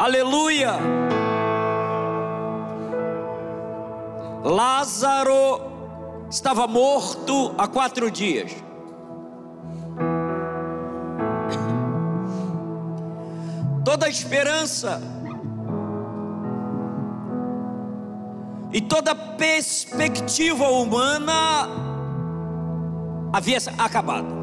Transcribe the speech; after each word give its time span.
Aleluia! 0.00 0.78
Lázaro 4.42 5.60
estava 6.30 6.66
morto 6.66 7.54
há 7.58 7.68
quatro 7.68 8.10
dias. 8.10 8.50
Toda 13.84 14.06
a 14.06 14.08
esperança 14.08 15.02
e 18.72 18.80
toda 18.80 19.14
perspectiva 19.14 20.64
humana 20.64 21.68
havia 23.34 23.58
acabado. 23.76 24.34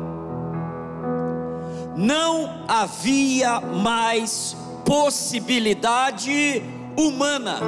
Não 1.95 2.63
havia 2.67 3.59
mais 3.59 4.55
possibilidade 4.87 6.63
humana. 6.97 7.59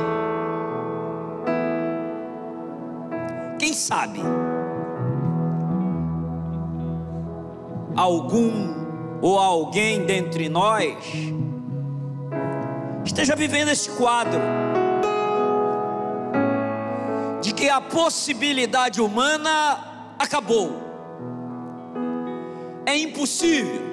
Quem 3.60 3.74
sabe? 3.74 4.22
Algum 7.94 9.20
ou 9.22 9.38
alguém 9.38 10.06
dentre 10.06 10.48
nós 10.48 10.96
esteja 13.04 13.36
vivendo 13.36 13.68
esse 13.68 13.90
quadro 13.90 14.40
de 17.42 17.54
que 17.54 17.68
a 17.70 17.82
possibilidade 17.82 19.02
humana 19.02 20.16
acabou. 20.18 20.72
É 22.86 22.96
impossível. 22.96 23.89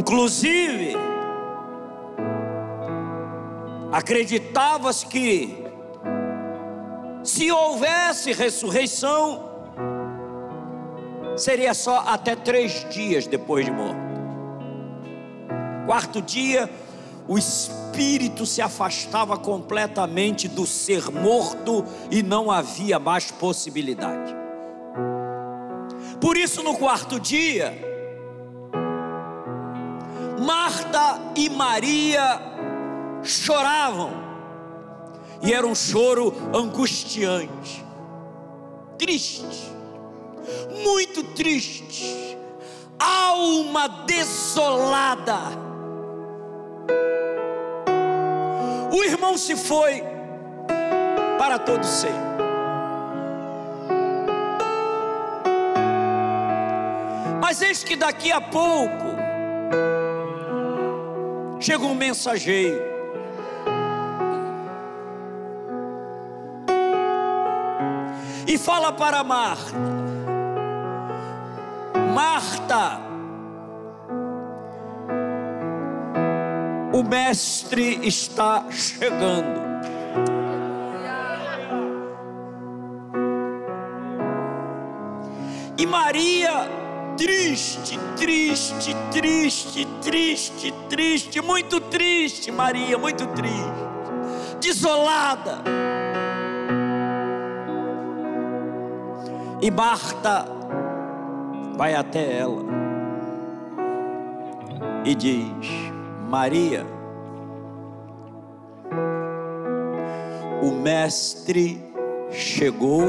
Inclusive, 0.00 0.96
acreditava-se 3.92 5.04
que 5.04 5.62
se 7.22 7.52
houvesse 7.52 8.32
ressurreição, 8.32 9.44
seria 11.36 11.74
só 11.74 11.98
até 12.06 12.34
três 12.34 12.88
dias 12.88 13.26
depois 13.26 13.66
de 13.66 13.70
morto. 13.70 14.00
Quarto 15.84 16.22
dia, 16.22 16.70
o 17.28 17.36
espírito 17.36 18.46
se 18.46 18.62
afastava 18.62 19.36
completamente 19.36 20.48
do 20.48 20.66
ser 20.66 21.10
morto 21.10 21.84
e 22.10 22.22
não 22.22 22.50
havia 22.50 22.98
mais 22.98 23.30
possibilidade. 23.30 24.34
Por 26.22 26.38
isso, 26.38 26.62
no 26.62 26.74
quarto 26.74 27.20
dia, 27.20 27.89
Marta 30.80 31.20
e 31.36 31.50
Maria 31.50 32.40
choravam, 33.22 34.12
e 35.42 35.52
era 35.52 35.66
um 35.66 35.74
choro 35.74 36.32
angustiante, 36.54 37.84
triste, 38.96 39.70
muito 40.82 41.22
triste, 41.34 42.38
alma 42.98 43.88
desolada. 44.06 45.38
O 48.90 49.04
irmão 49.04 49.36
se 49.36 49.56
foi 49.56 50.02
para 51.38 51.58
todo 51.58 51.84
sempre. 51.84 52.30
Mas 57.42 57.60
eis 57.60 57.84
que 57.84 57.96
daqui 57.96 58.32
a 58.32 58.40
pouco 58.40 59.10
chega 61.60 61.84
um 61.84 61.94
mensageiro. 61.94 62.82
E 68.46 68.58
fala 68.58 68.92
para 68.92 69.22
Marta: 69.22 69.76
Marta, 72.14 73.00
o 76.92 77.02
Mestre 77.02 78.00
está 78.06 78.64
chegando. 78.70 79.60
E 85.78 85.86
Maria 85.86 86.79
triste, 87.20 87.98
triste, 88.16 88.96
triste, 89.12 89.86
triste, 90.00 90.74
triste, 90.88 91.42
muito 91.42 91.78
triste, 91.78 92.50
Maria, 92.50 92.96
muito 92.96 93.26
triste, 93.26 94.58
desolada. 94.58 95.58
E 99.60 99.70
Marta 99.70 100.46
vai 101.76 101.94
até 101.94 102.38
ela 102.38 102.64
e 105.04 105.14
diz: 105.14 105.68
Maria, 106.26 106.86
o 110.62 110.70
Mestre 110.70 111.84
chegou 112.30 113.04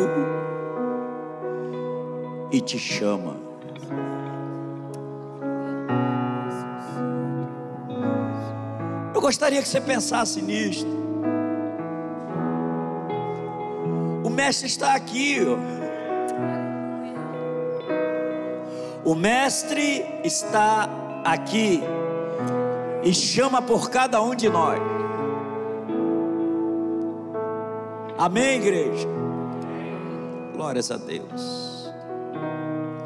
e 2.51 2.59
te 2.59 2.77
chama. 2.77 3.50
Eu 9.21 9.27
gostaria 9.27 9.61
que 9.61 9.67
você 9.67 9.79
pensasse 9.79 10.41
nisto. 10.41 10.89
O 14.23 14.29
mestre 14.31 14.65
está 14.65 14.95
aqui. 14.95 15.37
O 19.05 19.13
mestre 19.13 20.03
está 20.23 20.89
aqui 21.23 21.83
e 23.03 23.13
chama 23.13 23.61
por 23.61 23.91
cada 23.91 24.19
um 24.23 24.33
de 24.33 24.49
nós. 24.49 24.79
Amém, 28.17 28.55
igreja? 28.55 29.07
Glórias 30.55 30.89
a 30.89 30.97
Deus. 30.97 31.93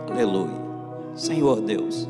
Aleluia. 0.09 0.63
Senhor 1.13 1.59
Deus. 1.59 2.07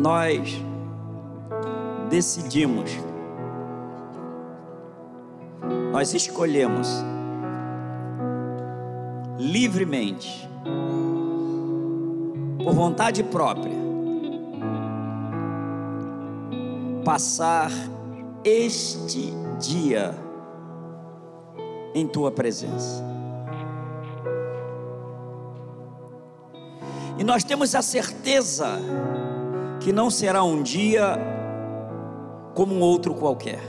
Nós 0.00 0.58
decidimos, 2.08 2.90
nós 5.92 6.14
escolhemos 6.14 6.88
livremente, 9.38 10.48
por 12.64 12.72
vontade 12.72 13.22
própria, 13.24 13.76
passar 17.04 17.70
este 18.42 19.34
dia 19.60 20.14
em 21.94 22.08
tua 22.08 22.30
presença. 22.30 23.04
E 27.18 27.24
nós 27.24 27.44
temos 27.44 27.74
a 27.74 27.82
certeza 27.82 28.78
que 29.80 29.92
não 29.92 30.10
será 30.10 30.44
um 30.44 30.62
dia 30.62 31.18
como 32.54 32.74
um 32.74 32.80
outro 32.80 33.14
qualquer. 33.14 33.60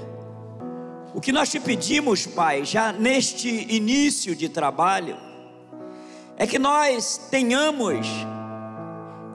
O 1.13 1.22
que 1.22 1.31
nós 1.31 1.50
te 1.50 1.60
pedimos, 1.60 2.25
Pai, 2.25 2.66
já 2.66 2.92
neste 2.92 3.48
início 3.74 4.36
de 4.36 4.50
trabalho, 4.50 5.18
é 6.38 6.46
que 6.46 6.60
nós 6.60 7.18
tenhamos 7.30 8.08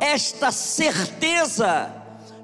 esta 0.00 0.50
certeza 0.50 1.92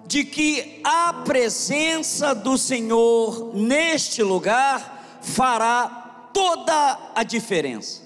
de 0.06 0.24
que 0.24 0.80
a 0.84 1.12
presença 1.24 2.34
do 2.34 2.56
Senhor 2.58 3.54
neste 3.54 4.22
lugar 4.22 5.20
fará 5.20 6.30
toda 6.32 6.98
a 7.14 7.22
diferença. 7.22 8.02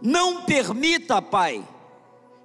Não 0.00 0.42
permita, 0.42 1.22
Pai, 1.22 1.64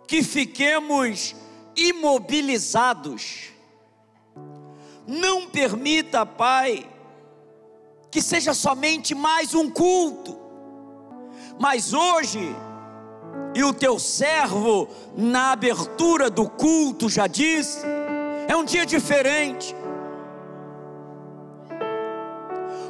que 0.07 0.24
fiquemos 0.24 1.36
imobilizados. 1.77 3.51
Não 5.06 5.47
permita, 5.47 6.25
Pai, 6.25 6.89
que 8.12 8.21
seja 8.21 8.53
somente 8.53 9.15
mais 9.15 9.53
um 9.53 9.69
culto, 9.69 10.38
mas 11.59 11.94
hoje, 11.94 12.53
e 13.56 13.63
o 13.63 13.74
teu 13.74 14.00
servo, 14.00 14.89
na 15.15 15.53
abertura 15.53 16.29
do 16.29 16.50
culto, 16.50 17.07
já 17.07 17.27
disse, 17.27 17.85
é 18.47 18.56
um 18.56 18.65
dia 18.65 18.85
diferente. 18.85 19.75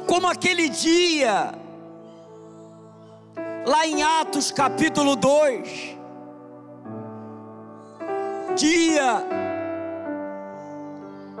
Como 0.06 0.26
aquele 0.26 0.68
dia 0.68 1.54
lá 3.68 3.86
em 3.86 4.02
Atos 4.02 4.50
capítulo 4.50 5.14
2. 5.14 5.97
Dia 8.58 9.24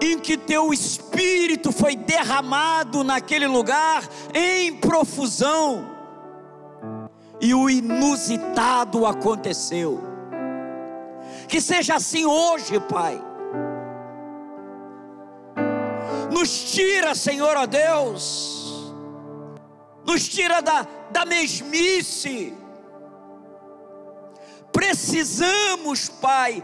em 0.00 0.18
que 0.18 0.36
teu 0.36 0.72
espírito 0.72 1.72
foi 1.72 1.96
derramado 1.96 3.02
naquele 3.02 3.46
lugar 3.48 4.08
em 4.32 4.76
profusão, 4.76 5.84
e 7.40 7.52
o 7.54 7.68
inusitado 7.68 9.04
aconteceu. 9.06 10.00
Que 11.48 11.60
seja 11.60 11.96
assim 11.96 12.24
hoje, 12.24 12.78
Pai. 12.80 13.20
Nos 16.30 16.72
tira, 16.72 17.14
Senhor, 17.14 17.56
ó 17.56 17.66
Deus, 17.66 18.94
nos 20.04 20.28
tira 20.28 20.60
da, 20.60 20.86
da 21.10 21.24
mesmice. 21.24 22.54
Precisamos, 24.72 26.08
Pai, 26.08 26.62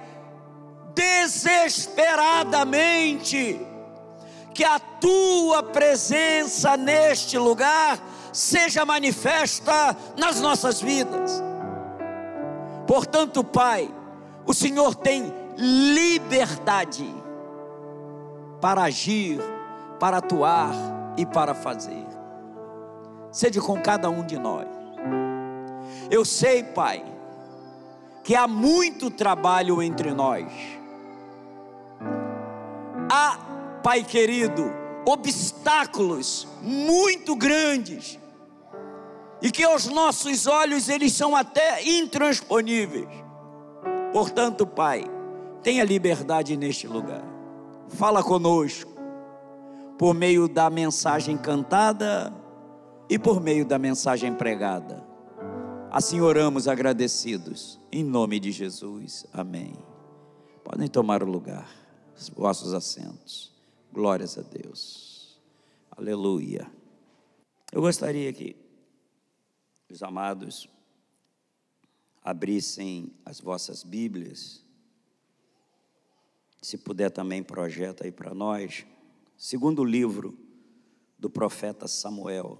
desesperadamente, 0.94 3.60
que 4.54 4.64
a 4.64 4.78
tua 4.78 5.62
presença 5.62 6.76
neste 6.76 7.36
lugar 7.36 7.98
seja 8.32 8.84
manifesta 8.84 9.96
nas 10.16 10.40
nossas 10.40 10.80
vidas. 10.80 11.42
Portanto, 12.86 13.42
Pai, 13.42 13.92
o 14.46 14.54
Senhor 14.54 14.94
tem 14.94 15.32
liberdade 15.56 17.12
para 18.60 18.84
agir, 18.84 19.40
para 19.98 20.18
atuar 20.18 20.72
e 21.16 21.26
para 21.26 21.54
fazer. 21.54 22.06
Sede 23.32 23.60
com 23.60 23.80
cada 23.80 24.08
um 24.08 24.24
de 24.24 24.38
nós. 24.38 24.66
Eu 26.10 26.24
sei, 26.24 26.62
Pai, 26.62 27.04
que 28.22 28.34
há 28.34 28.46
muito 28.46 29.10
trabalho 29.10 29.82
entre 29.82 30.12
nós 30.12 30.46
há, 33.10 33.38
Pai 33.82 34.02
querido, 34.02 34.72
obstáculos 35.06 36.48
muito 36.62 37.36
grandes 37.36 38.18
e 39.42 39.50
que 39.50 39.62
aos 39.62 39.86
nossos 39.86 40.46
olhos 40.46 40.88
eles 40.88 41.12
são 41.12 41.36
até 41.36 41.86
intransponíveis. 41.86 43.08
Portanto, 44.12 44.66
Pai, 44.66 45.04
tenha 45.62 45.84
liberdade 45.84 46.56
neste 46.56 46.86
lugar. 46.86 47.22
Fala 47.88 48.22
conosco 48.22 48.90
por 49.98 50.14
meio 50.14 50.48
da 50.48 50.70
mensagem 50.70 51.36
cantada 51.36 52.32
e 53.08 53.18
por 53.18 53.40
meio 53.40 53.66
da 53.66 53.78
mensagem 53.78 54.32
pregada. 54.32 55.04
Assim 55.90 56.20
oramos 56.20 56.66
agradecidos, 56.66 57.78
em 57.92 58.02
nome 58.02 58.40
de 58.40 58.50
Jesus. 58.50 59.26
Amém. 59.32 59.74
Podem 60.64 60.88
tomar 60.88 61.22
o 61.22 61.26
lugar 61.26 61.83
os 62.16 62.28
vossos 62.28 62.72
assentos. 62.72 63.52
Glórias 63.92 64.38
a 64.38 64.42
Deus. 64.42 65.38
Aleluia. 65.90 66.70
Eu 67.72 67.80
gostaria 67.80 68.32
que 68.32 68.56
os 69.90 70.02
amados 70.02 70.68
abrissem 72.22 73.12
as 73.24 73.40
vossas 73.40 73.82
Bíblias. 73.82 74.64
Se 76.62 76.78
puder 76.78 77.10
também 77.10 77.42
projeta 77.42 78.04
aí 78.04 78.10
para 78.10 78.34
nós. 78.34 78.86
Segundo 79.36 79.84
livro 79.84 80.38
do 81.18 81.28
profeta 81.28 81.86
Samuel, 81.86 82.58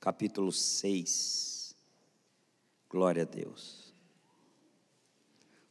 capítulo 0.00 0.50
6. 0.50 1.74
Glória 2.90 3.22
a 3.22 3.26
Deus. 3.26 3.94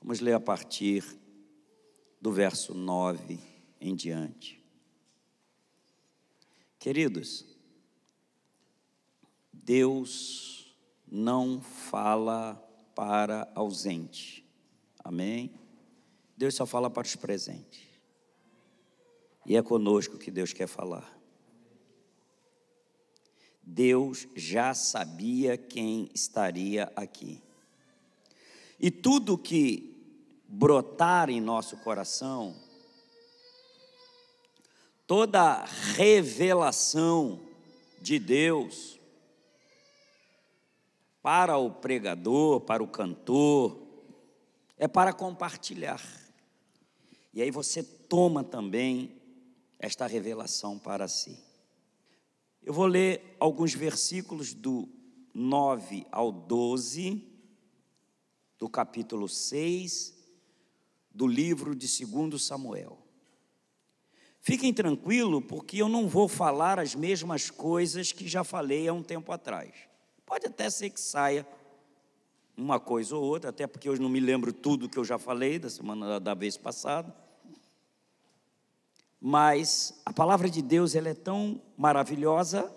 Vamos 0.02 0.20
ler 0.20 0.34
a 0.34 0.40
partir 0.40 1.04
do 2.20 2.32
verso 2.32 2.74
9 2.74 3.40
em 3.80 3.96
diante. 3.96 4.64
Queridos, 6.80 7.46
Deus 9.52 10.76
não 11.08 11.62
fala 11.62 12.56
para 12.96 13.52
ausente, 13.54 14.46
amém? 15.04 15.54
Deus 16.36 16.56
só 16.56 16.66
fala 16.66 16.90
para 16.90 17.06
os 17.06 17.16
presentes, 17.16 17.84
e 19.46 19.56
é 19.56 19.62
conosco 19.62 20.18
que 20.18 20.32
Deus 20.32 20.54
quer 20.54 20.68
falar. 20.68 21.16
Deus 23.62 24.28
já 24.36 24.74
sabia 24.74 25.58
quem 25.58 26.10
estaria 26.14 26.92
aqui, 26.96 27.42
e 28.80 28.90
tudo 28.90 29.38
que 29.38 29.97
brotar 30.48 31.30
em 31.30 31.42
nosso 31.42 31.78
coração, 31.78 32.56
toda 35.06 35.66
revelação 35.96 37.42
de 38.02 38.18
Deus 38.18 39.00
para 41.22 41.58
o 41.58 41.70
pregador, 41.70 42.62
para 42.62 42.82
o 42.82 42.88
cantor, 42.88 43.78
é 44.78 44.88
para 44.88 45.12
compartilhar. 45.12 46.02
E 47.34 47.42
aí 47.42 47.52
você 47.52 47.84
toma 47.84 48.44
também 48.44 49.20
esta 49.78 50.08
revelação 50.08 50.80
para 50.80 51.08
si. 51.08 51.38
Eu 52.64 52.74
vou 52.74 52.86
ler 52.86 53.36
alguns 53.40 53.74
versículos 53.74 54.54
do 54.54 54.88
9 55.34 56.08
ao 56.12 56.32
12, 56.32 57.24
do 58.58 58.70
capítulo 58.70 59.28
6 59.28 60.17
do 61.18 61.26
livro 61.26 61.76
de 61.76 61.88
2 62.06 62.40
Samuel. 62.40 62.96
Fiquem 64.40 64.72
tranquilos, 64.72 65.44
porque 65.48 65.82
eu 65.82 65.90
não 65.90 66.08
vou 66.08 66.28
falar 66.28 66.80
as 66.80 66.94
mesmas 66.94 67.50
coisas 67.50 68.12
que 68.12 68.28
já 68.28 68.44
falei 68.44 68.88
há 68.88 68.94
um 68.94 69.02
tempo 69.02 69.32
atrás. 69.32 69.74
Pode 70.28 70.46
até 70.46 70.70
ser 70.70 70.92
que 70.92 71.02
saia 71.02 71.46
uma 72.56 72.80
coisa 72.80 73.16
ou 73.16 73.24
outra, 73.24 73.50
até 73.50 73.66
porque 73.66 73.90
eu 73.90 73.98
não 73.98 74.10
me 74.10 74.20
lembro 74.20 74.54
tudo 74.54 74.88
que 74.88 74.98
eu 74.98 75.04
já 75.04 75.18
falei 75.18 75.58
da 75.58 75.72
semana 75.72 76.20
da 76.20 76.36
vez 76.36 76.56
passada. 76.56 77.14
Mas 79.20 80.00
a 80.06 80.14
palavra 80.14 80.48
de 80.48 80.62
Deus 80.62 80.94
ela 80.94 81.10
é 81.10 81.16
tão 81.16 81.60
maravilhosa 81.76 82.72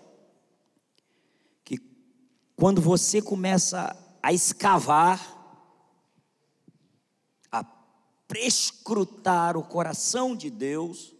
que 1.63 1.77
quando 2.55 2.81
você 2.81 3.21
começa 3.21 3.95
a 4.21 4.33
escavar 4.33 5.40
prescrutar 8.31 9.57
o 9.57 9.63
coração 9.63 10.33
de 10.33 10.49
Deus, 10.49 11.13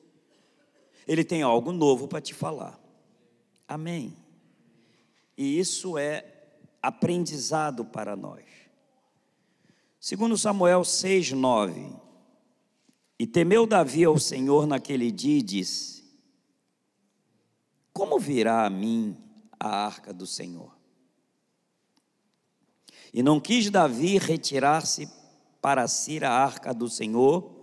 Ele 1.05 1.25
tem 1.25 1.41
algo 1.41 1.73
novo 1.73 2.07
para 2.07 2.21
te 2.21 2.33
falar. 2.33 2.79
Amém. 3.67 4.15
E 5.37 5.59
isso 5.59 5.97
é 5.97 6.23
aprendizado 6.81 7.83
para 7.83 8.15
nós. 8.15 8.45
Segundo 9.99 10.37
Samuel 10.37 10.85
6, 10.85 11.33
9. 11.33 11.93
E 13.19 13.27
temeu 13.27 13.67
Davi 13.67 14.05
ao 14.05 14.17
Senhor 14.17 14.65
naquele 14.65 15.11
dia 15.11 15.39
e 15.39 15.41
disse: 15.41 16.05
Como 17.91 18.17
virá 18.19 18.65
a 18.65 18.69
mim 18.69 19.17
a 19.59 19.67
arca 19.67 20.13
do 20.13 20.25
Senhor? 20.25 20.73
E 23.13 23.21
não 23.21 23.37
quis 23.37 23.69
Davi 23.69 24.17
retirar-se 24.17 25.20
para 25.61 25.87
si 25.87 26.23
a 26.23 26.31
arca 26.31 26.73
do 26.73 26.89
Senhor 26.89 27.61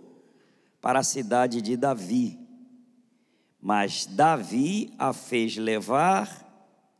para 0.81 0.99
a 0.99 1.03
cidade 1.03 1.61
de 1.61 1.75
Davi. 1.75 2.39
Mas 3.61 4.05
Davi 4.05 4.93
a 4.97 5.11
fez 5.11 5.57
levar 5.57 6.47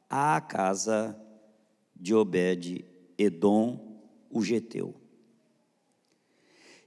à 0.09 0.41
casa 0.41 1.17
de 1.95 2.13
Obed-Edom, 2.13 3.99
o 4.29 4.43
geteu. 4.43 4.93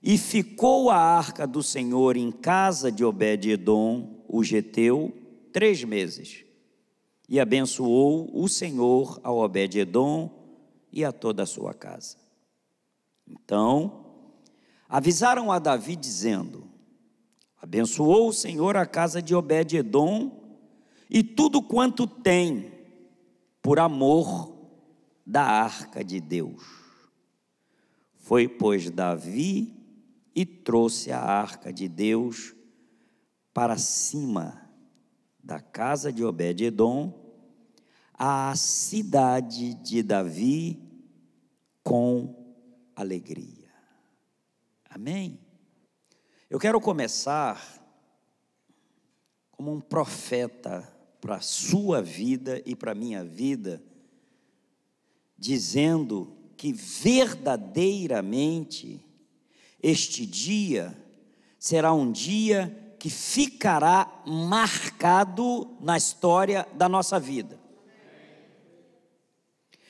E 0.02 0.18
ficou 0.18 0.90
a 0.90 0.96
arca 0.96 1.46
do 1.46 1.62
Senhor 1.62 2.16
em 2.16 2.30
casa 2.30 2.90
de 2.90 3.04
Obed-Edom, 3.04 4.24
o 4.28 4.42
geteu, 4.42 5.16
três 5.52 5.84
meses. 5.84 6.44
E 7.28 7.38
abençoou 7.40 8.28
o 8.34 8.48
Senhor 8.48 9.20
a 9.22 9.32
Obed-Edom 9.32 10.30
e 10.92 11.04
a 11.04 11.12
toda 11.12 11.44
a 11.44 11.46
sua 11.46 11.72
casa. 11.72 12.16
Então, 13.26 14.01
avisaram 14.92 15.50
a 15.50 15.58
Davi 15.58 15.96
dizendo: 15.96 16.68
Abençoou 17.56 18.28
o 18.28 18.32
Senhor 18.32 18.76
a 18.76 18.84
casa 18.84 19.22
de 19.22 19.34
Obed-edom 19.34 20.30
e 21.08 21.24
tudo 21.24 21.62
quanto 21.62 22.06
tem, 22.06 22.70
por 23.62 23.78
amor 23.78 24.54
da 25.26 25.44
arca 25.44 26.04
de 26.04 26.20
Deus. 26.20 26.62
Foi, 28.16 28.46
pois, 28.46 28.90
Davi 28.90 29.74
e 30.34 30.44
trouxe 30.44 31.10
a 31.10 31.20
arca 31.20 31.72
de 31.72 31.88
Deus 31.88 32.54
para 33.54 33.78
cima 33.78 34.70
da 35.42 35.58
casa 35.58 36.12
de 36.12 36.22
Obed-edom, 36.22 37.14
a 38.12 38.54
cidade 38.54 39.72
de 39.74 40.02
Davi 40.02 40.78
com 41.82 42.54
alegria. 42.94 43.61
Amém? 44.94 45.40
Eu 46.50 46.58
quero 46.58 46.78
começar 46.78 47.82
como 49.50 49.72
um 49.72 49.80
profeta 49.80 50.86
para 51.18 51.36
a 51.36 51.40
sua 51.40 52.02
vida 52.02 52.60
e 52.66 52.76
para 52.76 52.92
a 52.92 52.94
minha 52.94 53.24
vida, 53.24 53.82
dizendo 55.38 56.36
que 56.58 56.74
verdadeiramente 56.74 59.02
este 59.82 60.26
dia 60.26 60.94
será 61.58 61.94
um 61.94 62.12
dia 62.12 62.94
que 62.98 63.08
ficará 63.08 64.22
marcado 64.26 65.74
na 65.80 65.96
história 65.96 66.68
da 66.74 66.86
nossa 66.86 67.18
vida. 67.18 67.58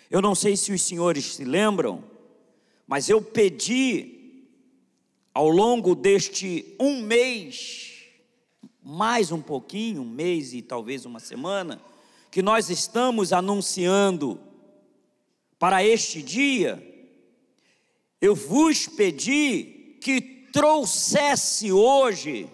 Eu 0.09 0.23
não 0.23 0.37
sei 0.37 0.57
se 0.57 0.73
os 0.73 0.81
senhores 0.81 1.35
se 1.35 1.45
lembram, 1.45 2.05
mas 2.87 3.09
eu 3.09 3.21
pedi 3.21 4.22
ao 5.35 5.49
longo 5.49 5.95
deste 5.95 6.77
um 6.79 7.01
mês, 7.03 7.93
mais 8.83 9.33
um 9.33 9.41
pouquinho, 9.41 10.03
um 10.03 10.09
mês 10.09 10.53
e 10.53 10.61
talvez 10.61 11.05
uma 11.05 11.21
semana, 11.21 11.81
que 12.31 12.43
nós 12.43 12.71
estamos 12.71 13.33
anunciando 13.33 14.41
para 15.59 15.85
este 15.85 16.23
dia, 16.23 16.83
eu 18.21 18.35
vos 18.35 18.87
pedi 18.87 19.99
que 20.01 20.21
trouxesse 20.53 21.73
hoje 21.73 22.49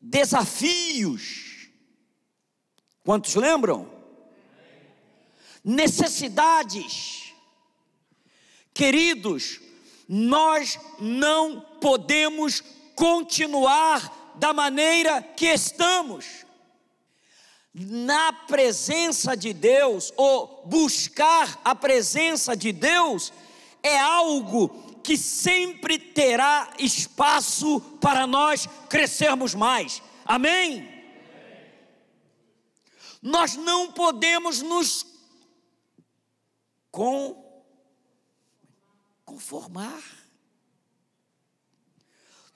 desafios. 0.00 1.68
Quantos 3.04 3.34
lembram? 3.34 3.90
Necessidades. 5.64 7.32
Queridos, 8.72 9.60
nós 10.08 10.78
não 10.98 11.60
podemos 11.80 12.62
continuar 12.94 14.32
da 14.36 14.54
maneira 14.54 15.22
que 15.22 15.46
estamos. 15.46 16.46
Na 17.74 18.32
presença 18.32 19.36
de 19.36 19.52
Deus, 19.52 20.12
ou 20.16 20.62
buscar 20.66 21.60
a 21.64 21.74
presença 21.74 22.56
de 22.56 22.72
Deus, 22.72 23.32
é 23.82 23.98
algo 23.98 24.68
que 25.04 25.16
sempre 25.16 25.98
terá 25.98 26.70
espaço 26.78 27.80
para 28.00 28.26
nós 28.26 28.66
crescermos 28.88 29.54
mais. 29.54 30.02
Amém? 30.24 30.88
Nós 33.22 33.56
não 33.56 33.92
podemos 33.92 34.62
nos 34.62 35.06
com, 36.90 37.47
conformar. 39.28 40.02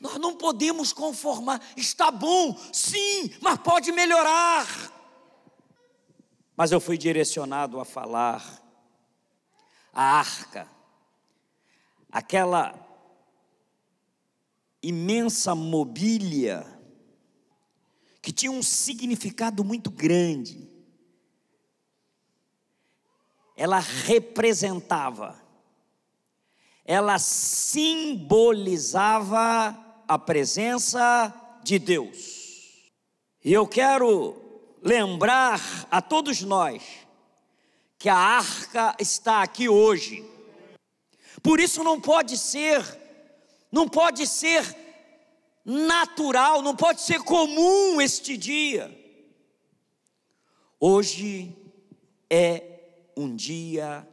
Nós 0.00 0.18
não 0.18 0.34
podemos 0.36 0.92
conformar. 0.92 1.60
Está 1.76 2.10
bom, 2.10 2.58
sim, 2.72 3.34
mas 3.40 3.58
pode 3.60 3.92
melhorar. 3.92 4.66
Mas 6.56 6.72
eu 6.72 6.80
fui 6.80 6.96
direcionado 6.96 7.78
a 7.78 7.84
falar 7.84 8.42
a 9.92 10.02
arca 10.02 10.66
aquela 12.10 12.74
imensa 14.82 15.54
mobília 15.54 16.66
que 18.20 18.32
tinha 18.32 18.50
um 18.50 18.62
significado 18.62 19.62
muito 19.62 19.90
grande. 19.90 20.70
Ela 23.56 23.78
representava, 23.78 25.41
ela 26.84 27.18
simbolizava 27.18 29.74
a 30.06 30.18
presença 30.18 31.32
de 31.62 31.78
Deus. 31.78 32.42
E 33.44 33.52
eu 33.52 33.66
quero 33.66 34.40
lembrar 34.82 35.60
a 35.90 36.00
todos 36.02 36.42
nós 36.42 36.82
que 37.98 38.08
a 38.08 38.16
arca 38.16 38.96
está 38.98 39.42
aqui 39.42 39.68
hoje 39.68 40.32
por 41.42 41.58
isso 41.58 41.82
não 41.82 42.00
pode 42.00 42.38
ser, 42.38 42.82
não 43.70 43.88
pode 43.88 44.26
ser 44.26 44.76
natural, 45.64 46.62
não 46.62 46.76
pode 46.76 47.00
ser 47.00 47.20
comum 47.22 48.00
este 48.00 48.36
dia. 48.36 48.96
Hoje 50.78 51.54
é 52.30 52.62
um 53.16 53.34
dia 53.34 54.06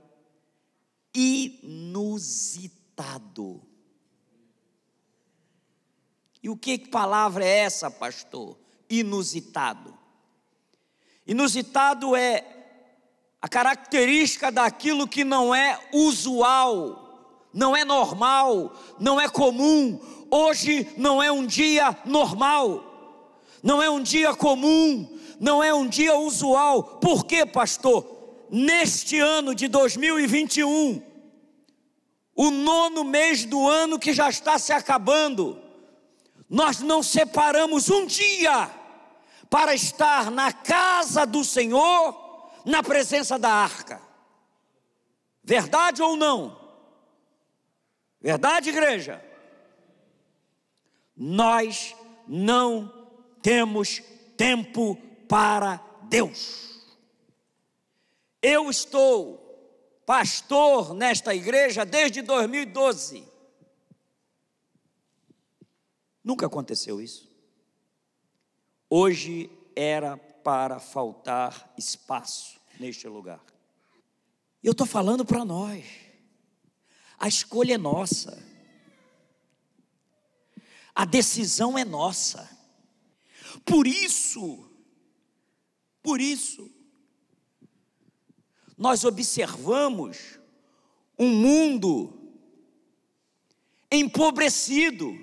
inusitado. 1.13 2.41
E 6.41 6.49
o 6.49 6.55
que 6.55 6.77
palavra 6.77 7.43
é 7.45 7.59
essa, 7.59 7.91
pastor? 7.91 8.57
Inusitado. 8.89 9.97
Inusitado 11.27 12.15
é 12.15 12.45
a 13.41 13.47
característica 13.47 14.51
daquilo 14.51 15.07
que 15.07 15.23
não 15.23 15.53
é 15.53 15.79
usual 15.93 17.09
não 17.53 17.75
é 17.75 17.83
normal, 17.83 18.73
não 18.99 19.19
é 19.19 19.27
comum. 19.27 19.99
Hoje 20.29 20.87
não 20.97 21.21
é 21.21 21.31
um 21.31 21.45
dia 21.45 21.97
normal, 22.05 22.83
não 23.63 23.81
é 23.81 23.89
um 23.89 24.01
dia 24.01 24.33
comum, 24.35 25.17
não 25.39 25.63
é 25.63 25.73
um 25.73 25.87
dia 25.87 26.15
usual. 26.15 26.83
Por 26.83 27.25
quê, 27.25 27.45
pastor? 27.45 28.18
Neste 28.49 29.19
ano 29.19 29.53
de 29.53 29.67
2021, 29.67 31.03
o 32.35 32.49
nono 32.49 33.03
mês 33.03 33.45
do 33.45 33.67
ano 33.67 33.99
que 33.99 34.13
já 34.13 34.29
está 34.29 34.57
se 34.57 34.71
acabando, 34.71 35.61
nós 36.49 36.79
não 36.79 37.03
separamos 37.03 37.89
um 37.89 38.05
dia 38.05 38.71
para 39.49 39.73
estar 39.73 40.31
na 40.31 40.53
casa 40.53 41.25
do 41.25 41.43
Senhor, 41.43 42.51
na 42.65 42.81
presença 42.81 43.37
da 43.37 43.51
arca. 43.51 44.01
Verdade 45.43 46.01
ou 46.01 46.15
não? 46.15 46.59
Verdade, 48.21 48.69
igreja? 48.69 49.23
Nós 51.15 51.95
não 52.27 53.09
temos 53.41 54.01
tempo 54.37 54.95
para 55.27 55.81
Deus. 56.03 56.68
Eu 58.41 58.69
estou 58.69 59.49
pastor 60.05 60.93
nesta 60.93 61.35
igreja 61.35 61.85
desde 61.85 62.21
2012. 62.21 63.27
Nunca 66.23 66.45
aconteceu 66.45 67.01
isso. 67.01 67.29
Hoje 68.89 69.51
era 69.75 70.17
para 70.17 70.79
faltar 70.79 71.73
espaço 71.77 72.59
neste 72.79 73.07
lugar. 73.07 73.43
Eu 74.63 74.71
estou 74.71 74.87
falando 74.87 75.23
para 75.25 75.45
nós. 75.45 75.85
A 77.17 77.27
escolha 77.27 77.75
é 77.75 77.77
nossa. 77.77 78.41
A 80.95 81.05
decisão 81.05 81.77
é 81.77 81.85
nossa. 81.85 82.49
Por 83.65 83.85
isso, 83.85 84.69
por 86.01 86.19
isso, 86.19 86.69
nós 88.79 89.03
observamos 89.03 90.39
um 91.17 91.27
mundo 91.27 92.17
empobrecido, 93.91 95.13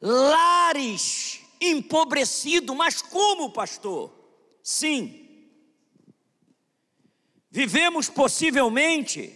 lares 0.00 1.40
empobrecido, 1.60 2.74
mas 2.74 3.00
como, 3.00 3.52
pastor? 3.52 4.12
Sim. 4.60 5.20
Vivemos 7.48 8.10
possivelmente 8.10 9.32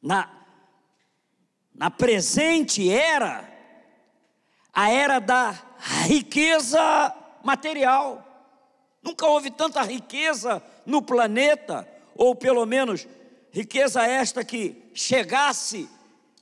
na, 0.00 0.46
na 1.74 1.90
presente 1.90 2.88
era, 2.88 3.52
a 4.72 4.88
era 4.88 5.18
da 5.18 5.50
riqueza 6.06 7.12
material. 7.42 8.27
Nunca 9.08 9.26
houve 9.26 9.50
tanta 9.50 9.80
riqueza 9.80 10.62
no 10.84 11.00
planeta, 11.00 11.88
ou 12.14 12.36
pelo 12.36 12.66
menos 12.66 13.08
riqueza 13.50 14.02
esta 14.02 14.44
que 14.44 14.90
chegasse 14.92 15.88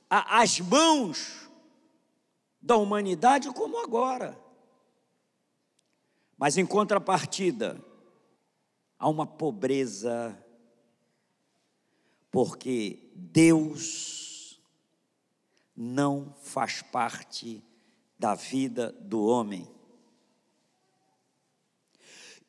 às 0.09 0.59
mãos 0.59 1.49
da 2.61 2.75
humanidade 2.75 3.49
como 3.53 3.81
agora. 3.81 4.37
Mas 6.37 6.57
em 6.57 6.65
contrapartida, 6.65 7.81
há 8.99 9.07
uma 9.07 9.25
pobreza 9.25 10.37
porque 12.29 13.09
Deus 13.15 14.61
não 15.73 16.35
faz 16.41 16.81
parte 16.81 17.63
da 18.19 18.35
vida 18.35 18.91
do 18.91 19.25
homem. 19.25 19.76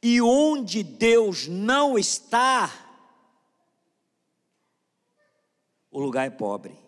E 0.02 0.20
onde 0.20 0.82
Deus 0.82 1.48
não 1.48 1.98
está, 1.98 2.70
o 5.90 5.98
lugar 5.98 6.26
é 6.26 6.30
pobre. 6.30 6.78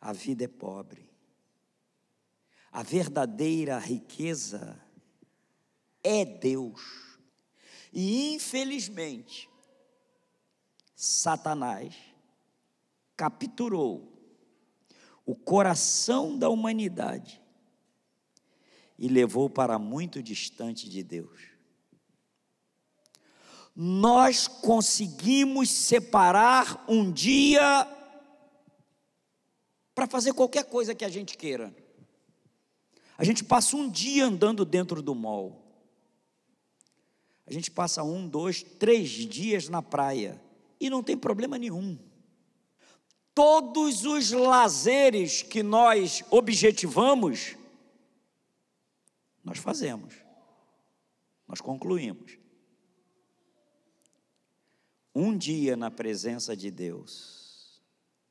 A 0.00 0.12
vida 0.12 0.44
é 0.44 0.48
pobre. 0.48 1.08
A 2.72 2.82
verdadeira 2.82 3.78
riqueza 3.78 4.80
é 6.02 6.24
Deus. 6.24 7.18
E 7.92 8.34
infelizmente, 8.34 9.48
Satanás 10.94 11.94
capturou 13.16 14.12
o 15.24 15.34
coração 15.34 16.38
da 16.38 16.48
humanidade 16.48 17.39
e 19.00 19.08
levou 19.08 19.48
para 19.48 19.78
muito 19.78 20.22
distante 20.22 20.86
de 20.86 21.02
Deus. 21.02 21.40
Nós 23.74 24.46
conseguimos 24.46 25.70
separar 25.70 26.84
um 26.86 27.10
dia 27.10 27.88
para 29.94 30.06
fazer 30.06 30.34
qualquer 30.34 30.64
coisa 30.64 30.94
que 30.94 31.04
a 31.04 31.08
gente 31.08 31.38
queira. 31.38 31.74
A 33.16 33.24
gente 33.24 33.42
passa 33.42 33.74
um 33.74 33.88
dia 33.88 34.26
andando 34.26 34.66
dentro 34.66 35.00
do 35.00 35.14
mall. 35.14 35.64
A 37.46 37.52
gente 37.52 37.70
passa 37.70 38.02
um, 38.02 38.28
dois, 38.28 38.62
três 38.62 39.08
dias 39.08 39.68
na 39.68 39.80
praia 39.80 40.40
e 40.78 40.90
não 40.90 41.02
tem 41.02 41.16
problema 41.16 41.56
nenhum. 41.56 41.98
Todos 43.34 44.04
os 44.04 44.30
lazeres 44.30 45.42
que 45.42 45.62
nós 45.62 46.22
objetivamos, 46.30 47.56
nós 49.42 49.58
fazemos, 49.58 50.14
nós 51.46 51.60
concluímos. 51.60 52.38
Um 55.14 55.36
dia 55.36 55.76
na 55.76 55.90
presença 55.90 56.56
de 56.56 56.70
Deus 56.70 57.80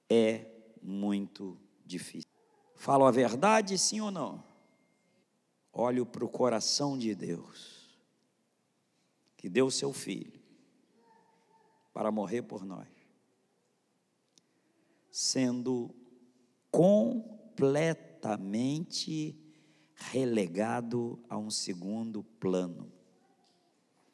é 0.09 0.45
muito 0.81 1.59
difícil. 1.85 2.29
Falo 2.75 3.05
a 3.05 3.11
verdade, 3.11 3.77
sim 3.77 3.99
ou 3.99 4.09
não? 4.09 4.43
Olho 5.73 6.05
para 6.05 6.23
o 6.23 6.29
coração 6.29 6.97
de 6.97 7.13
Deus, 7.13 7.99
que 9.35 9.49
deu 9.49 9.69
seu 9.69 9.91
filho 9.91 10.39
para 11.93 12.09
morrer 12.11 12.43
por 12.43 12.63
nós, 12.63 12.87
sendo 15.11 15.93
completamente 16.71 19.48
relegado 19.99 21.19
a 21.29 21.37
um 21.37 21.49
segundo 21.49 22.23
plano. 22.23 22.91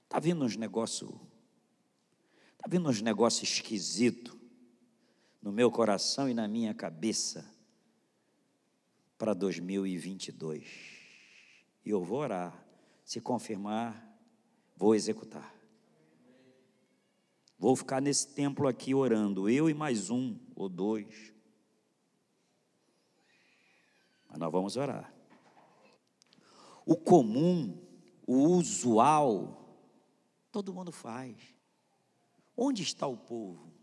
Está 0.04 0.20
vindo 0.20 0.44
uns 0.44 0.56
negócios, 0.56 1.12
está 2.54 2.68
vindo 2.68 2.90
uns 2.90 3.02
negócios 3.02 3.50
esquisitos 3.50 4.36
no 5.42 5.52
meu 5.52 5.70
coração 5.70 6.28
e 6.30 6.34
na 6.34 6.48
minha 6.48 6.74
cabeça 6.74 7.50
para 9.18 9.34
2022. 9.34 10.66
E 11.86 11.90
eu 11.90 12.04
vou 12.04 12.20
orar, 12.20 12.66
se 13.04 13.22
confirmar, 13.22 14.04
vou 14.76 14.96
executar. 14.96 15.54
Vou 17.58 17.76
ficar 17.76 18.02
nesse 18.02 18.34
templo 18.34 18.68
aqui 18.68 18.94
orando, 18.94 19.50
eu 19.50 19.70
e 19.70 19.74
mais 19.74 20.10
um 20.10 20.38
ou 20.56 20.68
dois. 20.68 21.34
Mas 24.28 24.40
nós 24.40 24.52
vamos 24.52 24.76
orar. 24.76 25.15
O 26.86 26.96
comum, 26.96 27.76
o 28.28 28.48
usual, 28.50 29.82
todo 30.52 30.74
mundo 30.74 30.92
faz. 30.92 31.36
Onde 32.56 32.84
está 32.84 33.08
o 33.08 33.18
povo? 33.18 33.74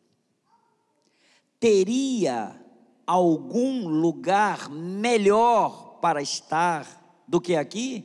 Teria 1.58 2.58
algum 3.06 3.88
lugar 3.88 4.70
melhor 4.70 5.98
para 6.00 6.22
estar 6.22 7.24
do 7.26 7.40
que 7.40 7.56
aqui? 7.56 8.04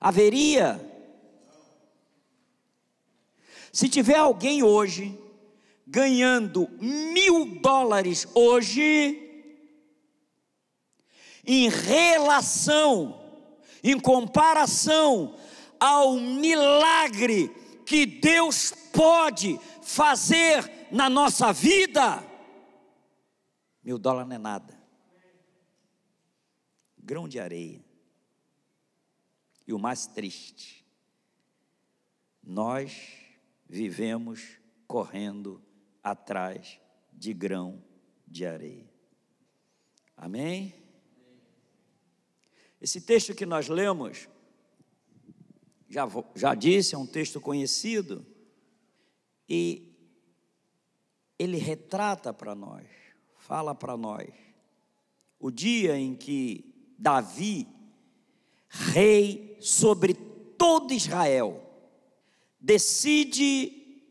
Haveria? 0.00 0.88
Se 3.72 3.88
tiver 3.88 4.16
alguém 4.16 4.62
hoje 4.62 5.18
ganhando 5.86 6.68
mil 6.80 7.60
dólares 7.60 8.26
hoje, 8.34 9.18
em 11.44 11.68
relação, 11.68 13.21
em 13.82 13.98
comparação 13.98 15.36
ao 15.80 16.14
milagre 16.14 17.48
que 17.84 18.06
Deus 18.06 18.72
pode 18.92 19.58
fazer 19.82 20.88
na 20.90 21.10
nossa 21.10 21.52
vida, 21.52 22.22
mil 23.82 23.98
dólares 23.98 24.28
não 24.28 24.36
é 24.36 24.38
nada. 24.38 24.80
Grão 26.96 27.26
de 27.26 27.40
areia. 27.40 27.84
E 29.66 29.72
o 29.72 29.78
mais 29.78 30.06
triste, 30.06 30.86
nós 32.42 33.12
vivemos 33.68 34.58
correndo 34.86 35.62
atrás 36.02 36.78
de 37.12 37.32
grão 37.32 37.82
de 38.26 38.46
areia. 38.46 38.90
Amém? 40.16 40.81
Esse 42.82 43.00
texto 43.00 43.32
que 43.32 43.46
nós 43.46 43.68
lemos, 43.68 44.28
já, 45.88 46.04
já 46.34 46.52
disse, 46.52 46.96
é 46.96 46.98
um 46.98 47.06
texto 47.06 47.40
conhecido, 47.40 48.26
e 49.48 49.96
ele 51.38 51.58
retrata 51.58 52.34
para 52.34 52.56
nós, 52.56 52.84
fala 53.36 53.72
para 53.72 53.96
nós, 53.96 54.28
o 55.38 55.48
dia 55.48 55.96
em 55.96 56.16
que 56.16 56.74
Davi, 56.98 57.68
rei 58.68 59.56
sobre 59.60 60.14
todo 60.58 60.92
Israel, 60.92 61.62
decide 62.58 64.02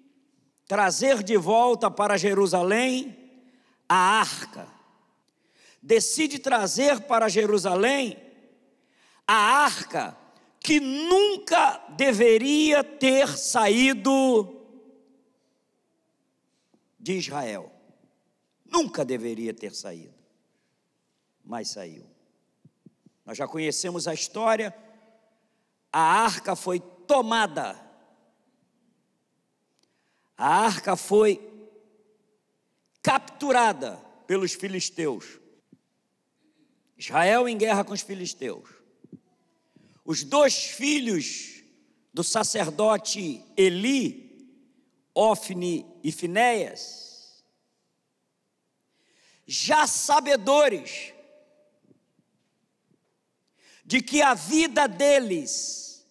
trazer 0.66 1.24
de 1.24 1.36
volta 1.36 1.92
para 1.92 2.16
Jerusalém 2.16 3.18
a 3.90 4.22
arca, 4.22 4.66
decide 5.82 6.40
trazer 6.40 7.02
para 7.02 7.28
Jerusalém 7.28 8.31
a 9.32 9.64
arca 9.64 10.18
que 10.60 10.80
nunca 10.80 11.78
deveria 11.96 12.84
ter 12.84 13.28
saído 13.38 14.62
de 17.00 17.14
Israel. 17.18 17.72
Nunca 18.66 19.06
deveria 19.06 19.54
ter 19.54 19.74
saído, 19.74 20.14
mas 21.44 21.70
saiu. 21.70 22.06
Nós 23.26 23.38
já 23.38 23.48
conhecemos 23.48 24.08
a 24.08 24.14
história. 24.14 24.76
A 25.92 26.00
arca 26.00 26.56
foi 26.56 26.80
tomada 26.80 27.92
a 30.42 30.66
arca 30.66 30.96
foi 30.96 31.40
capturada 33.00 33.98
pelos 34.26 34.54
filisteus. 34.54 35.40
Israel 36.98 37.48
em 37.48 37.56
guerra 37.56 37.84
com 37.84 37.94
os 37.94 38.02
filisteus. 38.02 38.81
Os 40.04 40.24
dois 40.24 40.56
filhos 40.56 41.64
do 42.14 42.24
sacerdote 42.24 43.44
Eli, 43.56 44.50
Ofni 45.14 45.86
e 46.04 46.12
Finéias, 46.12 47.44
já 49.46 49.86
sabedores 49.86 51.14
de 53.86 54.02
que 54.02 54.22
a 54.22 54.34
vida 54.34 54.88
deles 54.88 56.08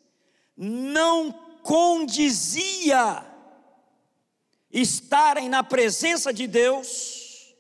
não 0.57 1.33
condizia 1.63 3.27
estarem 4.71 5.49
na 5.49 5.65
presença 5.65 6.33
de 6.33 6.47
Deus, 6.47 7.55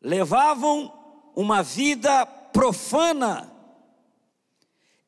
levavam 0.00 0.92
uma 1.36 1.62
vida 1.62 2.24
profana, 2.26 3.47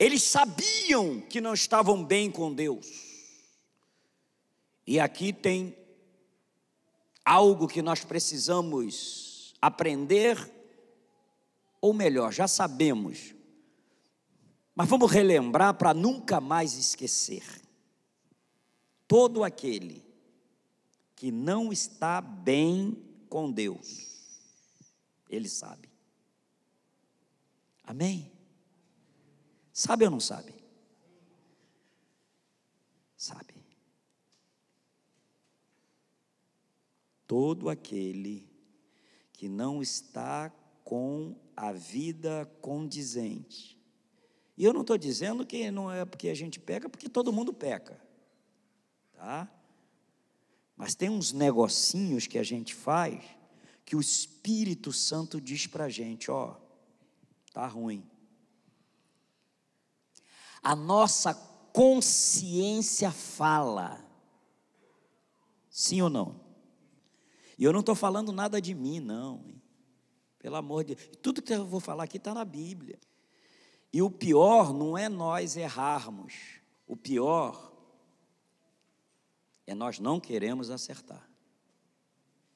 eles 0.01 0.23
sabiam 0.23 1.21
que 1.21 1.43
não 1.43 1.53
estavam 1.53 2.03
bem 2.03 2.31
com 2.31 2.55
Deus. 2.55 2.89
E 4.87 4.99
aqui 4.99 5.31
tem 5.31 5.77
algo 7.23 7.69
que 7.69 7.83
nós 7.83 8.03
precisamos 8.03 9.55
aprender, 9.61 10.39
ou 11.83 11.93
melhor, 11.93 12.33
já 12.33 12.49
sabemos, 12.49 13.35
mas 14.75 14.89
vamos 14.89 15.11
relembrar 15.11 15.75
para 15.75 15.93
nunca 15.93 16.41
mais 16.41 16.73
esquecer. 16.79 17.45
Todo 19.07 19.45
aquele 19.45 20.03
que 21.15 21.31
não 21.31 21.71
está 21.71 22.23
bem 22.23 22.97
com 23.29 23.53
Deus. 23.53 24.07
Ele 25.29 25.49
sabe. 25.49 25.91
Amém? 27.85 28.40
Sabe 29.81 30.05
ou 30.05 30.11
não 30.11 30.21
sabe? 30.21 30.53
sabe. 33.17 33.55
Todo 37.27 37.71
aquele 37.71 38.47
que 39.33 39.49
não 39.49 39.81
está 39.81 40.51
com 40.85 41.35
a 41.57 41.73
vida 41.73 42.45
condizente. 42.61 43.81
E 44.55 44.67
eu 44.67 44.75
não 44.75 44.83
estou 44.83 44.99
dizendo 44.99 45.47
que 45.47 45.71
não 45.71 45.91
é 45.91 46.05
porque 46.05 46.29
a 46.29 46.35
gente 46.35 46.61
peca, 46.61 46.87
porque 46.87 47.09
todo 47.09 47.33
mundo 47.33 47.51
peca, 47.51 47.99
tá? 49.15 49.51
Mas 50.77 50.95
tem 50.95 51.09
uns 51.09 51.33
negocinhos 51.33 52.27
que 52.27 52.39
a 52.39 52.43
gente 52.43 52.75
faz 52.75 53.25
que 53.87 53.97
o 53.97 54.01
Espírito 54.01 54.93
Santo 54.93 55.41
diz 55.41 55.67
para 55.67 55.85
a 55.85 55.89
gente: 55.89 56.31
ó, 56.31 56.55
tá 57.51 57.67
ruim. 57.67 58.07
A 60.63 60.77
nossa 60.77 61.35
consciência 61.73 63.11
fala, 63.11 64.05
sim 65.71 66.03
ou 66.03 66.11
não? 66.11 66.41
E 67.57 67.65
eu 67.65 67.73
não 67.73 67.81
estou 67.81 67.95
falando 67.95 68.33
nada 68.33 68.61
de 68.61 68.75
mim, 68.75 69.01
não. 69.01 69.45
Hein? 69.47 69.61
Pelo 70.39 70.57
amor 70.57 70.85
de 70.85 70.95
Deus. 70.95 71.11
Tudo 71.23 71.43
que 71.43 71.53
eu 71.53 71.67
vou 71.67 71.81
falar 71.81 72.05
aqui 72.05 72.17
está 72.17 72.33
na 72.33 72.45
Bíblia. 72.45 72.99
E 73.93 74.01
o 74.01 74.11
pior 74.11 74.73
não 74.73 74.97
é 74.97 75.09
nós 75.09 75.57
errarmos. 75.57 76.61
O 76.87 76.97
pior 76.97 77.71
é 79.67 79.75
nós 79.75 79.99
não 79.99 80.19
queremos 80.19 80.71
acertar. 80.71 81.29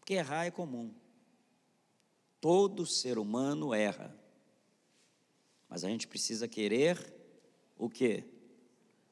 Porque 0.01 0.15
errar 0.15 0.47
é 0.47 0.51
comum. 0.51 0.95
Todo 2.41 2.87
ser 2.87 3.19
humano 3.19 3.75
erra. 3.75 4.19
Mas 5.69 5.85
a 5.85 5.89
gente 5.89 6.09
precisa 6.09 6.49
querer 6.49 7.14
o 7.85 7.91
quê? 7.91 8.25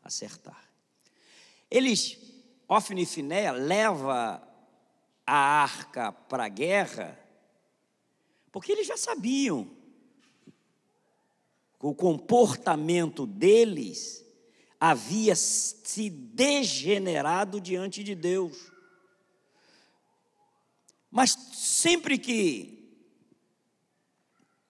Acertar. 0.03 0.71
Eles, 1.71 2.19
Ofni 2.69 3.03
e 3.03 3.07
Finéia, 3.07 3.53
leva 3.53 4.43
a 5.27 5.35
arca 5.35 6.13
para 6.13 6.45
a 6.45 6.49
guerra 6.49 7.23
porque 8.53 8.71
eles 8.71 8.87
já 8.87 8.99
sabiam 8.99 9.65
que 11.81 11.87
o 11.87 11.95
comportamento 11.95 13.27
deles 13.27 14.23
havia 14.79 15.35
se 15.35 16.11
degenerado 16.11 17.61
diante 17.61 18.05
de 18.05 18.15
Deus. 18.15 18.71
Mas 21.11 21.31
sempre 21.55 22.19
que 22.19 22.79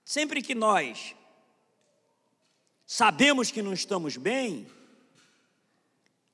sempre 0.05 0.43
que 0.43 0.55
nós 0.55 1.17
sabemos 2.93 3.51
que 3.51 3.63
não 3.63 3.73
estamos 3.73 4.19
bem, 4.19 4.67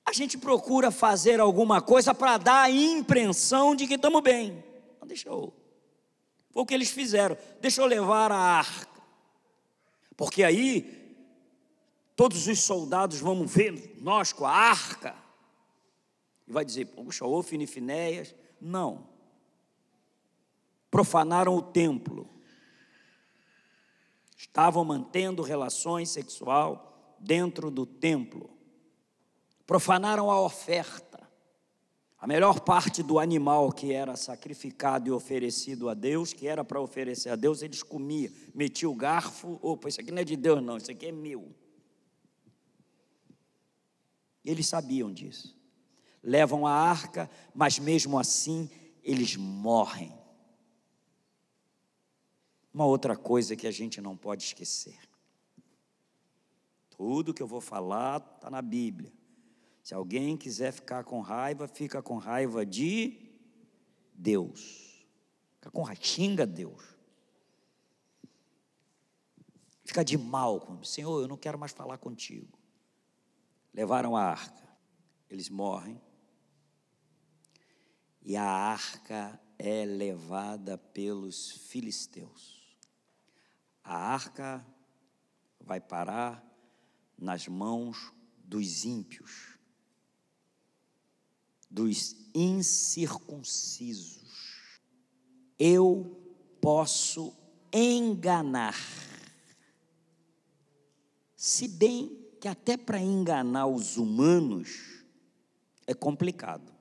a 0.05 0.13
gente 0.13 0.37
procura 0.37 0.91
fazer 0.91 1.39
alguma 1.39 1.81
coisa 1.81 2.13
para 2.13 2.37
dar 2.37 2.63
a 2.63 2.71
impressão 2.71 3.77
de 3.77 3.87
que 3.87 3.95
estamos 3.95 4.21
bem. 4.21 4.65
Deixa 5.07 5.29
eu 5.29 5.55
foi 6.51 6.63
o 6.63 6.67
que 6.67 6.75
eles 6.75 6.91
fizeram. 6.91 7.39
Deixa 7.61 7.81
eu 7.81 7.87
levar 7.87 8.33
a 8.33 8.37
arca. 8.37 9.01
Porque 10.17 10.43
aí, 10.43 11.17
todos 12.17 12.49
os 12.49 12.61
soldados 12.61 13.21
vão 13.21 13.47
ver 13.47 13.97
nós 14.01 14.33
com 14.33 14.45
a 14.45 14.51
arca. 14.51 15.15
E 16.45 16.53
vai 16.53 16.65
dizer, 16.65 16.87
puxa, 16.87 17.25
ô 17.25 17.41
Finifinéias. 17.41 18.35
Não. 18.61 19.07
Profanaram 20.91 21.55
o 21.55 21.63
templo. 21.63 22.29
Estavam 24.49 24.85
mantendo 24.85 25.43
relações 25.43 26.11
sexual 26.11 27.17
dentro 27.21 27.71
do 27.71 27.87
templo. 27.87 28.51
Profanaram 29.67 30.31
a 30.31 30.41
oferta. 30.41 31.29
A 32.19 32.27
melhor 32.27 32.61
parte 32.61 33.01
do 33.01 33.21
animal 33.21 33.71
que 33.71 33.93
era 33.93 34.17
sacrificado 34.17 35.09
e 35.09 35.13
oferecido 35.13 35.89
a 35.89 35.95
Deus, 35.95 36.33
que 36.33 36.49
era 36.49 36.65
para 36.65 36.81
oferecer 36.81 37.31
a 37.31 37.37
Deus, 37.37 37.63
eles 37.63 37.83
comiam, 37.83 38.33
metiam 38.53 38.91
o 38.91 38.97
garfo, 38.97 39.57
opa, 39.63 39.89
isso 39.89 40.01
aqui 40.01 40.11
não 40.11 40.23
é 40.23 40.25
de 40.25 40.37
Deus, 40.37 40.61
não, 40.61 40.77
isso 40.77 40.91
aqui 40.91 41.07
é 41.07 41.13
meu. 41.13 41.55
Eles 44.45 44.67
sabiam 44.67 45.13
disso. 45.13 45.57
Levam 46.21 46.67
a 46.67 46.73
arca, 46.73 47.31
mas 47.55 47.79
mesmo 47.79 48.19
assim 48.19 48.69
eles 49.05 49.37
morrem. 49.37 50.18
Uma 52.73 52.85
outra 52.87 53.17
coisa 53.17 53.57
que 53.57 53.67
a 53.67 53.71
gente 53.71 54.01
não 54.01 54.17
pode 54.17 54.45
esquecer. 54.45 54.99
Tudo 56.91 57.33
que 57.33 57.43
eu 57.43 57.47
vou 57.47 57.61
falar 57.61 58.19
está 58.37 58.51
na 58.51 58.61
Bíblia. 58.61 59.13
Se 59.83 59.95
alguém 59.95 60.37
quiser 60.37 60.73
ficar 60.73 61.05
com 61.05 61.21
raiva, 61.21 61.67
fica 61.67 62.03
com 62.03 62.19
raiva 62.19 62.67
de 62.67 63.33
Deus. 64.13 65.07
Fica 65.55 65.71
com 65.71 65.83
raiva, 65.83 66.03
xinga 66.03 66.47
Deus. 66.47 66.85
Fica 69.85 70.05
de 70.05 70.19
mal 70.19 70.61
com 70.61 70.85
Senhor, 70.85 71.23
eu 71.23 71.29
não 71.29 71.37
quero 71.37 71.59
mais 71.59 71.73
falar 71.73 71.97
contigo. 71.97 72.59
Levaram 73.73 74.17
a 74.17 74.23
arca, 74.23 74.69
eles 75.31 75.49
morrem. 75.49 75.99
E 78.21 78.37
a 78.37 78.45
arca 78.45 79.41
é 79.59 79.87
levada 79.87 80.77
pelos 80.77 81.51
filisteus. 81.69 82.58
A 83.89 83.97
arca 83.97 84.65
vai 85.59 85.81
parar 85.81 86.45
nas 87.19 87.49
mãos 87.49 88.13
dos 88.45 88.85
ímpios 88.85 89.59
dos 91.71 92.17
incircuncisos. 92.35 94.81
Eu 95.59 96.17
posso 96.61 97.35
enganar. 97.73 98.77
Se 101.37 101.69
bem 101.69 102.27
que 102.41 102.49
até 102.49 102.77
para 102.77 103.01
enganar 103.01 103.67
os 103.67 103.97
humanos 103.97 105.05
é 105.87 105.95
complicado. 105.95 106.77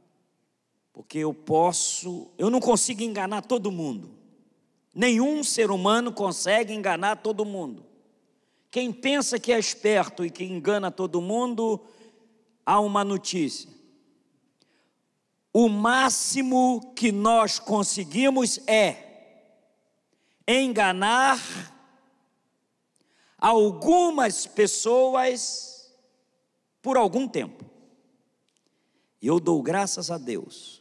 Porque 0.91 1.19
eu 1.19 1.33
posso, 1.33 2.29
eu 2.37 2.49
não 2.49 2.59
consigo 2.59 3.01
enganar 3.01 3.43
todo 3.43 3.71
mundo. 3.71 4.17
Nenhum 4.97 5.43
ser 5.43 5.71
humano 5.71 6.11
consegue 6.11 6.73
enganar 6.73 7.17
todo 7.17 7.45
mundo. 7.45 7.85
Quem 8.69 8.91
pensa 8.91 9.39
que 9.39 9.53
é 9.53 9.59
esperto 9.59 10.25
e 10.25 10.29
que 10.29 10.43
engana 10.43 10.91
todo 10.91 11.21
mundo, 11.21 11.79
há 12.65 12.81
uma 12.81 13.05
notícia 13.05 13.77
o 15.59 15.67
máximo 15.67 16.93
que 16.95 17.11
nós 17.11 17.57
conseguimos 17.57 18.59
é 18.67 19.55
enganar 20.47 21.41
algumas 23.39 24.45
pessoas 24.45 25.91
por 26.79 26.95
algum 26.95 27.27
tempo. 27.27 27.65
E 29.19 29.25
eu 29.25 29.39
dou 29.39 29.63
graças 29.63 30.11
a 30.11 30.19
Deus, 30.19 30.76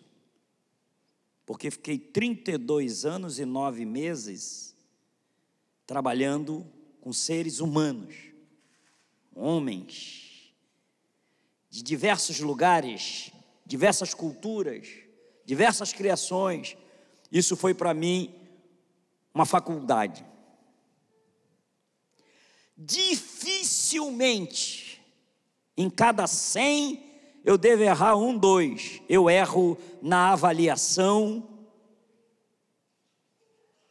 porque 1.46 1.70
fiquei 1.70 1.98
32 1.98 3.06
anos 3.06 3.38
e 3.38 3.46
nove 3.46 3.86
meses 3.86 4.76
trabalhando 5.86 6.66
com 7.00 7.12
seres 7.12 7.60
humanos, 7.60 8.14
homens, 9.34 10.52
de 11.70 11.82
diversos 11.82 12.40
lugares 12.40 13.32
diversas 13.66 14.14
culturas, 14.14 14.88
diversas 15.44 15.92
criações. 15.92 16.76
Isso 17.30 17.54
foi 17.56 17.74
para 17.74 17.92
mim 17.92 18.34
uma 19.34 19.44
faculdade. 19.44 20.24
Dificilmente, 22.76 25.04
em 25.76 25.90
cada 25.90 26.28
100, 26.28 27.05
eu 27.46 27.56
devo 27.56 27.84
errar 27.84 28.16
um, 28.16 28.36
dois. 28.36 29.00
Eu 29.08 29.30
erro 29.30 29.78
na 30.02 30.32
avaliação 30.32 31.48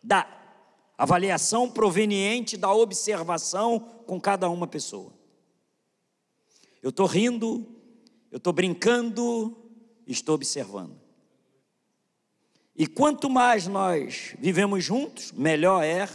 da 0.04 0.28
avaliação 0.98 1.72
proveniente 1.72 2.58
da 2.58 2.72
observação 2.74 3.80
com 4.06 4.20
cada 4.20 4.50
uma 4.50 4.68
pessoa. 4.68 5.14
Eu 6.84 6.90
estou 6.90 7.06
rindo, 7.06 7.66
eu 8.30 8.38
estou 8.38 8.52
brincando, 8.52 9.56
estou 10.06 10.36
observando. 10.36 11.00
E 12.76 12.86
quanto 12.86 13.30
mais 13.30 13.68
nós 13.68 14.36
vivemos 14.38 14.84
juntos, 14.84 15.32
melhor 15.32 15.82
é 15.82 16.10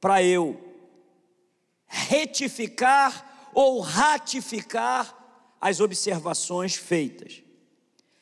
para 0.00 0.22
eu 0.22 0.58
retificar 1.86 3.50
ou 3.52 3.80
ratificar 3.80 5.15
as 5.60 5.80
observações 5.80 6.74
feitas. 6.74 7.42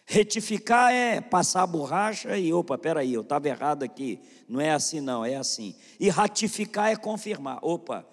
Retificar 0.06 0.92
é 0.92 1.20
passar 1.20 1.62
a 1.62 1.66
borracha 1.66 2.36
e, 2.36 2.52
opa, 2.52 2.76
peraí, 2.76 3.14
eu 3.14 3.22
estava 3.22 3.48
errado 3.48 3.82
aqui. 3.82 4.20
Não 4.48 4.60
é 4.60 4.70
assim, 4.70 5.00
não, 5.00 5.24
é 5.24 5.36
assim. 5.36 5.74
E 5.98 6.08
ratificar 6.08 6.90
é 6.90 6.96
confirmar. 6.96 7.58
Opa, 7.62 8.06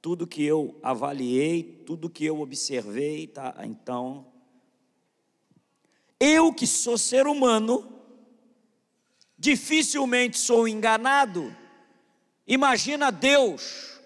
tudo 0.00 0.26
que 0.26 0.44
eu 0.44 0.78
avaliei, 0.82 1.62
tudo 1.84 2.10
que 2.10 2.24
eu 2.24 2.40
observei, 2.40 3.26
tá, 3.26 3.54
então 3.64 4.26
Eu 6.20 6.54
que 6.54 6.66
sou 6.66 6.96
ser 6.96 7.26
humano, 7.26 7.90
dificilmente 9.36 10.38
sou 10.38 10.68
enganado. 10.68 11.54
Imagina 12.46 13.10
Deus. 13.10 13.98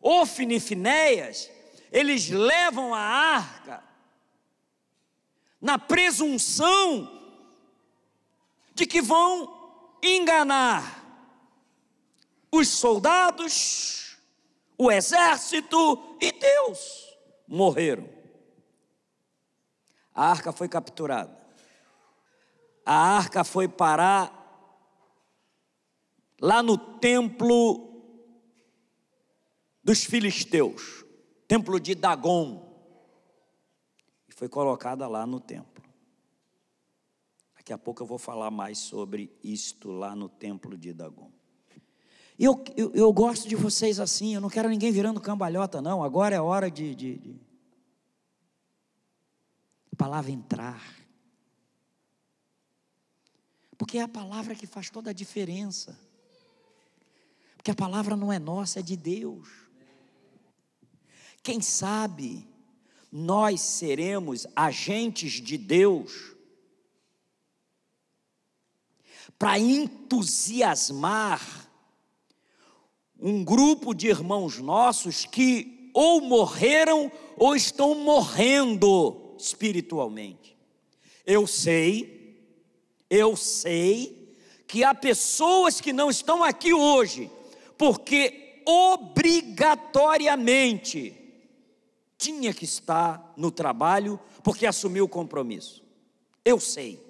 Ofne 0.00 0.58
Finéias, 0.58 1.50
eles 1.92 2.30
levam 2.30 2.94
a 2.94 3.00
arca 3.00 3.84
na 5.60 5.78
presunção 5.78 7.20
de 8.74 8.86
que 8.86 9.02
vão 9.02 9.98
enganar 10.02 11.00
os 12.50 12.68
soldados, 12.68 14.16
o 14.76 14.90
exército 14.90 16.16
e 16.20 16.32
Deus. 16.32 17.16
Morreram. 17.46 18.08
A 20.14 20.30
arca 20.30 20.52
foi 20.52 20.68
capturada. 20.68 21.40
A 22.84 22.94
arca 22.94 23.44
foi 23.44 23.68
parar 23.68 24.38
lá 26.40 26.62
no 26.62 26.76
templo 26.76 27.92
dos 29.84 30.04
filisteus, 30.04 31.01
templo 31.52 31.78
de 31.78 31.94
Dagon, 31.94 32.66
e 34.26 34.32
foi 34.32 34.48
colocada 34.48 35.06
lá 35.06 35.26
no 35.26 35.38
templo. 35.38 35.84
Daqui 37.54 37.74
a 37.74 37.76
pouco 37.76 38.02
eu 38.02 38.06
vou 38.06 38.16
falar 38.16 38.50
mais 38.50 38.78
sobre 38.78 39.30
isto 39.44 39.90
lá 39.90 40.16
no 40.16 40.30
templo 40.30 40.78
de 40.78 40.94
Dagon. 40.94 41.30
E 42.38 42.44
eu, 42.46 42.64
eu, 42.74 42.90
eu, 42.94 43.12
gosto 43.12 43.46
de 43.46 43.54
vocês 43.54 44.00
assim, 44.00 44.34
eu 44.34 44.40
não 44.40 44.48
quero 44.48 44.70
ninguém 44.70 44.90
virando 44.90 45.20
cambalhota, 45.20 45.82
não. 45.82 46.02
Agora 46.02 46.34
é 46.34 46.40
hora 46.40 46.70
de, 46.70 46.94
de, 46.94 47.18
de... 47.18 47.40
a 49.92 49.96
palavra 49.96 50.30
entrar. 50.30 50.82
Porque 53.76 53.98
é 53.98 54.02
a 54.02 54.08
palavra 54.08 54.54
que 54.54 54.66
faz 54.66 54.88
toda 54.88 55.10
a 55.10 55.12
diferença. 55.12 56.00
Porque 57.58 57.70
a 57.70 57.74
palavra 57.74 58.16
não 58.16 58.32
é 58.32 58.38
nossa, 58.38 58.80
é 58.80 58.82
de 58.82 58.96
Deus. 58.96 59.70
Quem 61.42 61.60
sabe 61.60 62.46
nós 63.10 63.60
seremos 63.60 64.46
agentes 64.54 65.32
de 65.32 65.58
Deus 65.58 66.36
para 69.38 69.58
entusiasmar 69.58 71.68
um 73.20 73.44
grupo 73.44 73.92
de 73.92 74.08
irmãos 74.08 74.56
nossos 74.58 75.26
que 75.26 75.90
ou 75.92 76.20
morreram 76.20 77.10
ou 77.36 77.54
estão 77.54 77.94
morrendo 77.96 79.34
espiritualmente. 79.36 80.56
Eu 81.26 81.46
sei, 81.46 82.40
eu 83.10 83.36
sei 83.36 84.34
que 84.66 84.82
há 84.84 84.94
pessoas 84.94 85.80
que 85.80 85.92
não 85.92 86.08
estão 86.08 86.42
aqui 86.42 86.72
hoje, 86.72 87.30
porque 87.76 88.62
obrigatoriamente 88.64 91.21
tinha 92.22 92.54
que 92.54 92.64
estar 92.64 93.34
no 93.36 93.50
trabalho, 93.50 94.18
porque 94.44 94.64
assumiu 94.64 95.06
o 95.06 95.08
compromisso. 95.08 95.82
Eu 96.44 96.60
sei. 96.60 97.00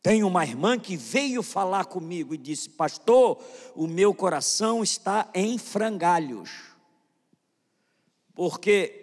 Tem 0.00 0.22
uma 0.22 0.44
irmã 0.44 0.78
que 0.78 0.96
veio 0.96 1.42
falar 1.42 1.86
comigo 1.86 2.32
e 2.32 2.38
disse: 2.38 2.70
Pastor, 2.70 3.42
o 3.74 3.86
meu 3.86 4.14
coração 4.14 4.82
está 4.82 5.28
em 5.34 5.58
frangalhos, 5.58 6.50
porque 8.32 8.96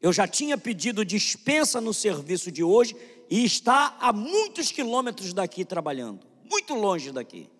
eu 0.00 0.12
já 0.12 0.28
tinha 0.28 0.56
pedido 0.56 1.04
dispensa 1.04 1.80
no 1.80 1.92
serviço 1.92 2.52
de 2.52 2.62
hoje 2.62 2.96
e 3.28 3.44
está 3.44 3.96
a 4.00 4.12
muitos 4.12 4.70
quilômetros 4.70 5.32
daqui 5.34 5.64
trabalhando, 5.64 6.26
muito 6.50 6.72
longe 6.74 7.10
daqui. 7.10 7.50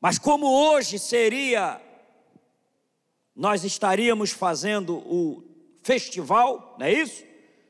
Mas 0.00 0.18
como 0.18 0.46
hoje 0.46 0.98
seria, 0.98 1.80
nós 3.36 3.62
estaríamos 3.64 4.30
fazendo 4.30 4.96
o 4.96 5.44
festival, 5.82 6.74
não 6.78 6.86
é 6.86 6.92
isso? 6.92 7.22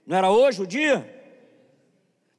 Não 0.06 0.16
era 0.16 0.30
hoje 0.30 0.62
o 0.62 0.66
dia? 0.66 1.12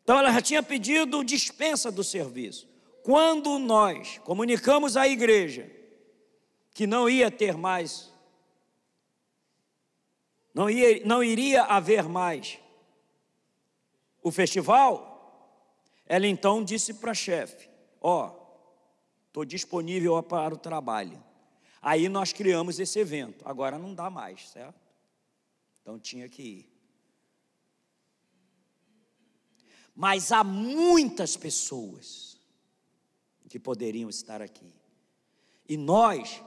Então 0.02 0.18
ela 0.18 0.32
já 0.32 0.42
tinha 0.42 0.64
pedido 0.64 1.26
dispensa 1.26 1.92
do 1.92 2.06
serviço. 2.06 2.66
Quando 3.04 3.60
nós 3.60 4.20
comunicamos 4.20 4.96
à 4.96 5.06
igreja 5.06 5.70
que 6.74 6.88
não 6.88 7.10
ia 7.10 7.30
ter 7.30 7.58
mais, 7.58 8.14
não, 10.54 10.70
ia, 10.70 11.06
não 11.06 11.22
iria 11.22 11.64
haver 11.64 12.08
mais 12.08 12.58
o 14.24 14.32
festival, 14.32 15.54
ela 16.06 16.26
então 16.26 16.64
disse 16.64 16.94
para 16.94 17.12
a 17.12 17.16
chefe: 17.16 17.70
Ó, 18.00 18.32
estou 19.28 19.44
disponível 19.44 20.22
para 20.24 20.54
o 20.54 20.58
trabalho. 20.58 21.27
Aí 21.82 22.10
nós 22.10 22.34
criamos 22.34 22.80
esse 22.80 23.00
evento. 23.00 23.48
Agora 23.48 23.78
não 23.78 23.94
dá 23.94 24.10
mais, 24.10 24.50
certo? 24.50 24.80
Então 25.82 26.00
tinha 26.00 26.28
que 26.28 26.42
ir. 26.42 26.78
mas 29.98 30.32
há 30.32 30.44
muitas 30.44 31.36
pessoas 31.36 32.38
que 33.50 33.60
poderiam 33.60 34.12
estar 34.12 34.44
aqui. 34.44 34.72
E 35.68 35.76
nós 35.76 36.40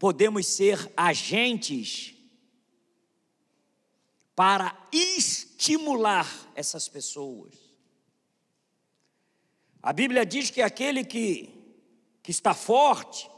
podemos 0.00 0.48
ser 0.48 0.92
agentes 0.96 2.12
para 4.34 4.76
estimular 4.90 6.28
essas 6.56 6.88
pessoas. 6.88 7.54
A 9.80 9.92
Bíblia 9.92 10.26
diz 10.26 10.50
que 10.50 10.60
aquele 10.60 11.04
que, 11.04 11.54
que 12.20 12.32
está 12.32 12.52
forte, 12.52 13.30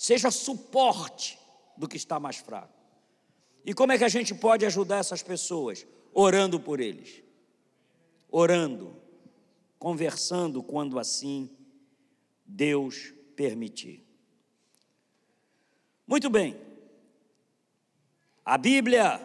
seja 0.00 0.30
suporte 0.30 1.38
do 1.76 1.88
que 1.88 1.96
está 1.96 2.18
mais 2.20 2.36
fraco. 2.36 2.72
E 3.64 3.74
como 3.74 3.92
é 3.92 3.98
que 3.98 4.04
a 4.04 4.08
gente 4.08 4.34
pode 4.34 4.64
ajudar 4.64 4.98
essas 4.98 5.22
pessoas? 5.22 5.86
Orando 6.14 6.58
por 6.58 6.80
eles 6.80 7.22
orando, 8.30 8.96
conversando 9.78 10.62
quando 10.62 10.98
assim 10.98 11.50
Deus 12.46 13.12
permitir. 13.34 14.06
Muito 16.06 16.28
bem. 16.30 16.60
A 18.44 18.56
Bíblia, 18.58 19.20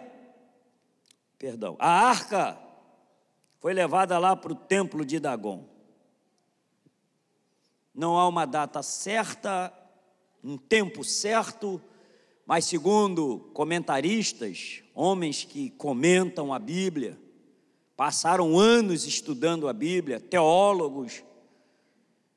perdão, 1.37 1.75
a 1.79 1.89
arca 1.89 2.59
foi 3.59 3.73
levada 3.73 4.17
lá 4.19 4.35
para 4.35 4.51
o 4.51 4.55
templo 4.55 5.05
de 5.05 5.19
Dagon. 5.19 5.67
Não 7.93 8.17
há 8.17 8.27
uma 8.27 8.45
data 8.45 8.83
certa, 8.83 9.73
um 10.45 10.57
tempo 10.59 11.03
certo, 11.03 11.81
mas 12.45 12.65
segundo 12.65 13.49
comentaristas, 13.51 14.83
homens 14.93 15.43
que 15.43 15.71
comentam 15.71 16.53
a 16.53 16.59
Bíblia, 16.59 17.19
passaram 17.97 18.59
anos 18.59 19.07
estudando 19.07 19.67
a 19.67 19.73
Bíblia, 19.73 20.19
teólogos, 20.19 21.23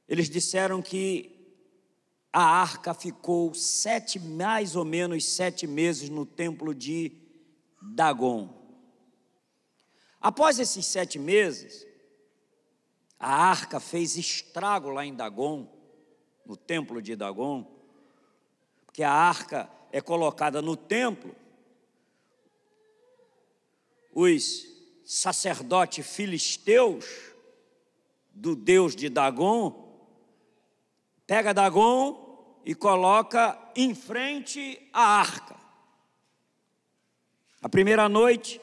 eles 0.09 0.31
disseram 0.31 0.81
que 0.81 1.37
a 2.33 2.43
arca 2.43 2.95
ficou 2.95 3.53
sete, 3.53 4.19
mais 4.19 4.75
ou 4.75 4.87
menos 4.87 5.27
sete 5.27 5.67
meses 5.67 6.09
no 6.09 6.25
templo 6.25 6.75
de 6.75 7.13
Dagon. 7.83 8.49
Após 10.19 10.59
esses 10.59 10.87
sete 10.87 11.19
meses, 11.19 11.87
a 13.19 13.51
arca 13.51 13.79
fez 13.79 14.17
estrago 14.17 14.89
lá 14.89 15.05
em 15.05 15.15
Dagon, 15.15 15.71
no 16.47 16.57
templo 16.57 17.03
de 17.03 17.15
Dagon, 17.15 17.78
porque 18.99 19.05
a 19.05 19.13
arca 19.13 19.71
é 19.93 20.01
colocada 20.01 20.61
no 20.61 20.77
templo, 20.77 21.33
os 24.13 24.67
sacerdote 25.05 26.03
filisteus 26.03 27.07
do 28.31 28.57
deus 28.57 28.97
de 28.97 29.09
Dagon, 29.09 30.03
pega 31.29 31.55
Dagon 31.55 32.61
e 32.67 32.75
coloca 32.75 33.57
em 33.77 33.95
frente 33.95 34.91
a 34.93 35.21
arca. 35.21 35.55
A 37.63 37.69
primeira 37.69 38.09
noite, 38.09 38.61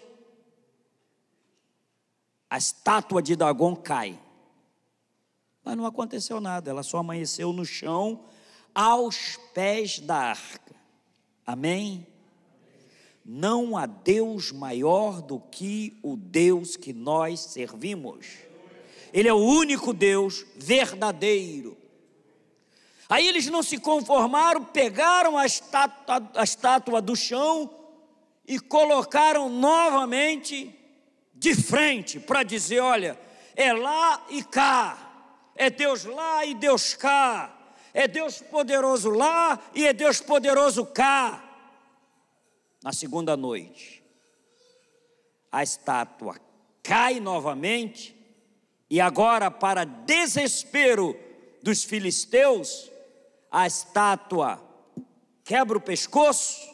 a 2.50 2.58
estátua 2.58 3.22
de 3.22 3.38
Dagon 3.38 3.74
cai. 3.74 4.20
Mas 5.64 5.78
não 5.78 5.86
aconteceu 5.86 6.42
nada, 6.42 6.72
ela 6.72 6.84
só 6.84 6.98
amanheceu 6.98 7.54
no 7.54 7.64
chão 7.64 8.26
aos 8.76 9.40
pés 9.54 10.00
da 10.00 10.18
arca. 10.18 10.76
Amém? 11.48 12.06
Não 13.24 13.78
há 13.78 13.86
Deus 13.86 14.52
maior 14.52 15.22
do 15.22 15.40
que 15.40 15.98
o 16.04 16.18
Deus 16.18 16.76
que 16.76 16.92
nós 16.92 17.40
servimos. 17.40 18.28
Ele 19.14 19.30
é 19.30 19.34
o 19.34 19.38
único 19.38 19.94
Deus 19.94 20.46
verdadeiro. 20.58 21.78
Aí 23.08 23.28
eles 23.28 23.48
não 23.48 23.64
se 23.64 23.78
conformaram, 23.78 24.66
pegaram 24.66 25.38
a 25.38 25.46
estátua, 25.46 26.32
a 26.36 26.44
estátua 26.44 27.02
do 27.02 27.16
chão 27.16 27.74
e 28.48 28.60
colocaram 28.60 29.48
novamente 29.48 30.74
de 31.34 31.56
frente 31.56 32.20
para 32.20 32.44
dizer: 32.44 32.80
olha, 32.80 33.18
é 33.56 33.72
lá 33.72 34.26
e 34.30 34.44
cá, 34.44 34.98
é 35.56 35.70
Deus 35.70 36.04
lá 36.04 36.46
e 36.46 36.54
Deus 36.54 36.94
cá, 36.96 37.55
é 37.96 38.10
Deus 38.10 38.42
poderoso 38.42 39.10
lá 39.10 39.72
e 39.74 39.88
é 39.88 39.94
Deus 39.94 40.20
poderoso 40.20 40.86
cá. 40.86 41.42
Na 42.84 42.92
segunda 42.92 43.38
noite, 43.38 44.04
a 45.50 45.64
estátua 45.64 46.38
cai 46.84 47.22
novamente, 47.22 48.14
e 48.90 49.00
agora, 49.00 49.50
para 49.50 49.86
desespero 49.86 51.18
dos 51.64 51.86
filisteus, 51.86 52.92
a 53.50 53.66
estátua 53.66 54.62
quebra 55.46 55.78
o 55.78 55.82
pescoço 55.82 56.70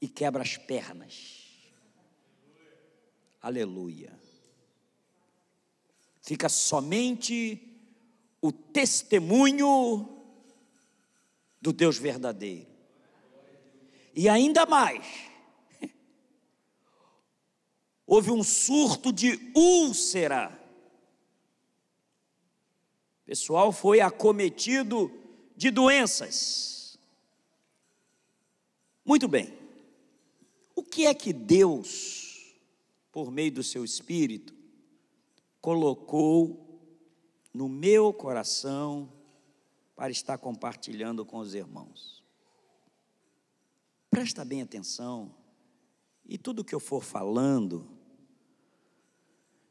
e 0.00 0.08
quebra 0.08 0.42
as 0.42 0.56
pernas. 0.56 1.44
Aleluia. 3.42 4.18
Fica 6.22 6.48
somente 6.48 7.73
o 8.44 8.52
testemunho 8.52 10.06
do 11.62 11.72
Deus 11.72 11.96
verdadeiro. 11.96 12.66
E 14.14 14.28
ainda 14.28 14.66
mais, 14.66 15.02
houve 18.06 18.30
um 18.30 18.44
surto 18.44 19.10
de 19.10 19.50
úlcera. 19.56 20.52
O 23.22 23.24
pessoal 23.24 23.72
foi 23.72 24.02
acometido 24.02 25.10
de 25.56 25.70
doenças. 25.70 26.98
Muito 29.02 29.26
bem. 29.26 29.58
O 30.76 30.82
que 30.82 31.06
é 31.06 31.14
que 31.14 31.32
Deus, 31.32 32.54
por 33.10 33.30
meio 33.30 33.52
do 33.52 33.62
seu 33.62 33.82
espírito, 33.82 34.54
colocou 35.62 36.63
no 37.54 37.68
meu 37.68 38.12
coração 38.12 39.08
para 39.94 40.10
estar 40.10 40.36
compartilhando 40.36 41.24
com 41.24 41.38
os 41.38 41.54
irmãos? 41.54 42.24
Presta 44.10 44.44
bem 44.44 44.60
atenção, 44.60 45.32
e 46.26 46.38
tudo 46.38 46.64
que 46.64 46.74
eu 46.74 46.80
for 46.80 47.02
falando, 47.02 47.86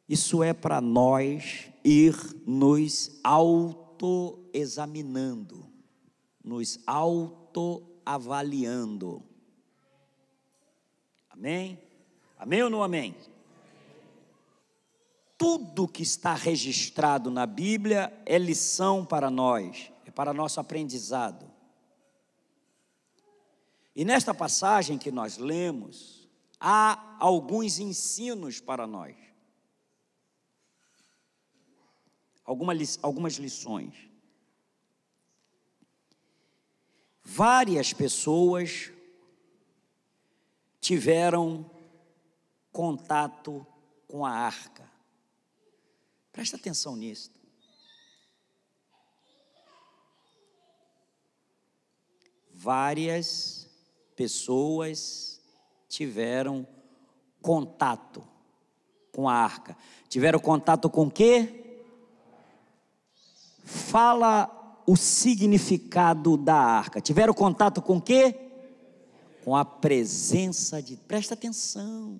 isso 0.07 0.43
é 0.43 0.53
para 0.53 0.79
nós 0.79 1.71
ir 1.83 2.15
nos 2.45 3.19
autoexaminando, 3.23 5.67
nos 6.43 6.77
autoavaliando. 6.85 9.23
Amém? 11.29 11.81
Amém 12.37 12.61
ou 12.63 12.69
não 12.69 12.83
amém? 12.83 13.15
Tudo 15.43 15.89
que 15.89 16.03
está 16.03 16.33
registrado 16.35 17.29
na 17.29 17.45
Bíblia 17.45 18.17
é 18.25 18.37
lição 18.37 19.05
para 19.05 19.29
nós, 19.29 19.91
é 20.05 20.09
para 20.09 20.33
nosso 20.33 20.57
aprendizado. 20.61 21.51
E 23.93 24.05
nesta 24.05 24.33
passagem 24.33 24.97
que 24.97 25.11
nós 25.11 25.37
lemos, 25.37 26.29
há 26.57 27.17
alguns 27.19 27.77
ensinos 27.77 28.61
para 28.61 28.87
nós. 28.87 29.17
Algumas, 32.45 33.35
lições. 33.35 33.93
Várias 37.21 37.91
pessoas 37.91 38.93
tiveram 40.79 41.69
contato 42.71 43.67
com 44.07 44.25
a 44.25 44.31
arca. 44.31 44.92
Presta 46.33 46.57
atenção 46.57 46.97
nisso. 46.97 47.31
Várias 52.51 53.69
pessoas 54.15 55.41
tiveram 55.87 56.67
contato 57.41 58.27
com 59.13 59.29
a 59.29 59.33
arca. 59.33 59.77
Tiveram 60.09 60.39
contato 60.39 60.89
com 60.89 61.05
o 61.05 61.11
quê? 61.11 61.85
Fala 63.63 64.83
o 64.85 64.97
significado 64.97 66.35
da 66.35 66.55
arca. 66.55 66.99
Tiveram 66.99 67.33
contato 67.33 67.81
com 67.81 67.95
o 67.95 68.01
quê? 68.01 68.43
com 69.43 69.55
a 69.55 69.65
presença 69.65 70.81
de. 70.81 70.95
Presta 70.95 71.33
atenção. 71.33 72.19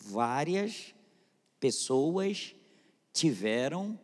Várias 0.00 0.94
pessoas 1.60 2.54
tiveram 3.12 3.98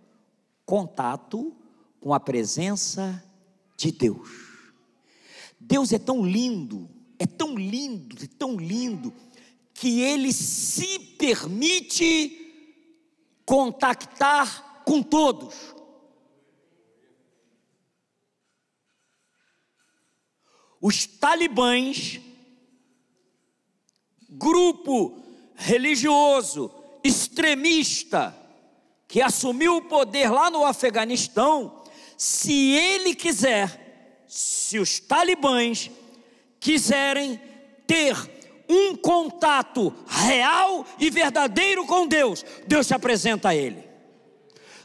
contato 0.64 1.57
com 2.01 2.12
a 2.12 2.21
presença 2.21 3.25
de 3.77 3.90
Deus. 3.90 4.29
Deus 5.59 5.92
é 5.92 5.99
tão 5.99 6.25
lindo, 6.25 6.88
é 7.18 7.27
tão 7.27 7.57
lindo, 7.57 8.23
é 8.23 8.27
tão 8.27 8.57
lindo, 8.57 9.12
que 9.75 10.01
ele 10.01 10.33
se 10.33 10.99
permite 10.99 12.47
contactar 13.44 14.83
com 14.85 15.03
todos. 15.03 15.75
Os 20.81 21.07
talibãs 21.07 22.21
grupo 24.29 25.23
religioso 25.57 26.73
extremista 27.03 28.37
que 29.09 29.23
assumiu 29.23 29.77
o 29.77 29.83
poder 29.83 30.31
lá 30.31 30.51
no 30.51 30.66
Afeganistão, 30.66 31.83
se 32.16 32.73
ele 32.73 33.14
quiser, 33.14 34.23
se 34.29 34.79
os 34.79 35.01
talibãs 35.01 35.90
quiserem 36.61 37.40
ter 37.87 38.14
um 38.68 38.94
contato 38.94 39.94
real 40.07 40.85
e 40.99 41.09
verdadeiro 41.09 41.87
com 41.87 42.07
Deus, 42.07 42.44
Deus 42.66 42.87
se 42.87 42.92
apresenta 42.92 43.49
a 43.49 43.55
ele. 43.55 43.88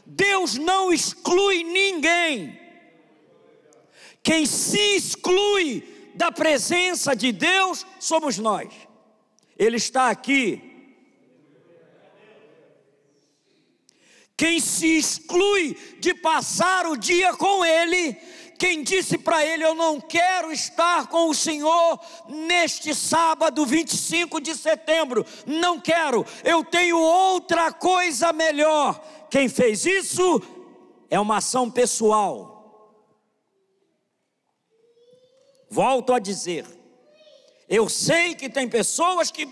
Deus 0.06 0.54
não 0.56 0.90
exclui 0.90 1.62
ninguém. 1.62 2.58
Quem 4.22 4.46
se 4.46 4.96
exclui 4.96 6.12
da 6.14 6.32
presença 6.32 7.14
de 7.14 7.30
Deus 7.30 7.84
somos 8.00 8.38
nós. 8.38 8.72
Ele 9.58 9.76
está 9.76 10.08
aqui. 10.08 10.63
Quem 14.36 14.58
se 14.58 14.98
exclui 14.98 15.76
de 16.00 16.14
passar 16.14 16.86
o 16.86 16.96
dia 16.96 17.34
com 17.34 17.64
Ele, 17.64 18.16
quem 18.58 18.82
disse 18.82 19.18
para 19.18 19.44
ele: 19.44 19.64
Eu 19.64 19.74
não 19.74 20.00
quero 20.00 20.52
estar 20.52 21.06
com 21.08 21.28
o 21.28 21.34
Senhor 21.34 22.00
neste 22.28 22.94
sábado 22.94 23.66
25 23.66 24.40
de 24.40 24.54
setembro, 24.54 25.26
não 25.46 25.80
quero, 25.80 26.24
eu 26.42 26.64
tenho 26.64 26.98
outra 26.98 27.72
coisa 27.72 28.32
melhor. 28.32 28.98
Quem 29.30 29.48
fez 29.48 29.84
isso 29.84 30.40
é 31.10 31.18
uma 31.18 31.38
ação 31.38 31.70
pessoal. 31.70 32.52
Volto 35.68 36.12
a 36.12 36.20
dizer, 36.20 36.64
eu 37.68 37.88
sei 37.88 38.34
que 38.34 38.48
tem 38.48 38.68
pessoas 38.68 39.30
que 39.30 39.48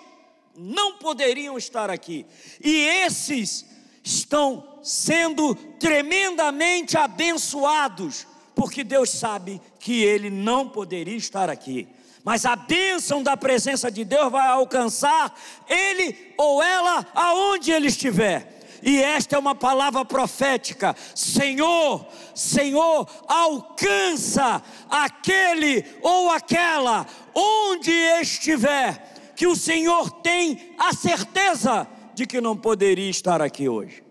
não 0.57 0.99
poderiam 0.99 1.59
estar 1.59 1.91
aqui, 1.91 2.25
e 2.63 2.87
esses 3.05 3.67
estão 4.05 4.72
sendo 4.83 5.55
tremendamente 5.55 6.97
abençoados, 6.99 8.27
porque 8.55 8.85
Deus 8.85 9.11
sabe 9.11 9.61
que 9.79 10.03
ele 10.03 10.31
não 10.31 10.69
poderia 10.69 11.17
estar 11.17 11.49
aqui. 11.49 11.89
Mas 12.25 12.45
a 12.47 12.55
bênção 12.55 13.23
da 13.23 13.37
presença 13.37 13.91
de 13.91 14.05
Deus 14.05 14.31
vai 14.31 14.47
alcançar 14.47 15.35
ele 15.69 16.35
ou 16.37 16.63
ela 16.63 17.05
aonde 17.15 17.73
ele 17.73 17.89
estiver. 17.89 18.61
E 18.83 19.01
esta 19.01 19.37
é 19.37 19.39
uma 19.39 19.55
palavra 19.55 20.05
profética: 20.05 20.95
Senhor, 21.15 22.07
Senhor, 22.35 23.09
alcança 23.29 24.63
aquele 24.91 25.85
ou 26.01 26.31
aquela 26.31 27.07
onde 27.35 27.93
estiver, 28.21 29.33
que 29.35 29.47
o 29.47 29.57
Senhor 29.57 30.11
tem 30.11 30.75
a 30.79 30.93
certeza 30.93 31.89
de 32.15 32.27
que 32.27 32.41
não 32.41 32.57
poderia 32.57 33.11
estar 33.11 33.41
aqui 33.41 33.69
hoje. 33.69 34.03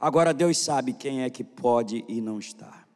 Agora 0.00 0.32
Deus 0.32 0.56
sabe 0.56 0.94
quem 0.94 1.24
é 1.24 1.28
que 1.28 1.44
pode 1.44 2.06
e 2.08 2.22
não 2.22 2.38
está. 2.38 2.86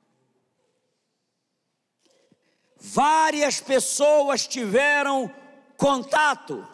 Várias 2.81 3.61
pessoas 3.61 4.47
tiveram 4.47 5.31
contato, 5.77 6.67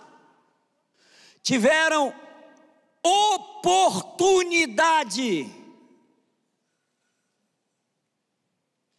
tiveram 1.42 2.14
oportunidade 3.02 5.52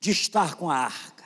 de 0.02 0.12
estar 0.12 0.56
com 0.56 0.70
a 0.70 0.76
arca. 0.76 1.24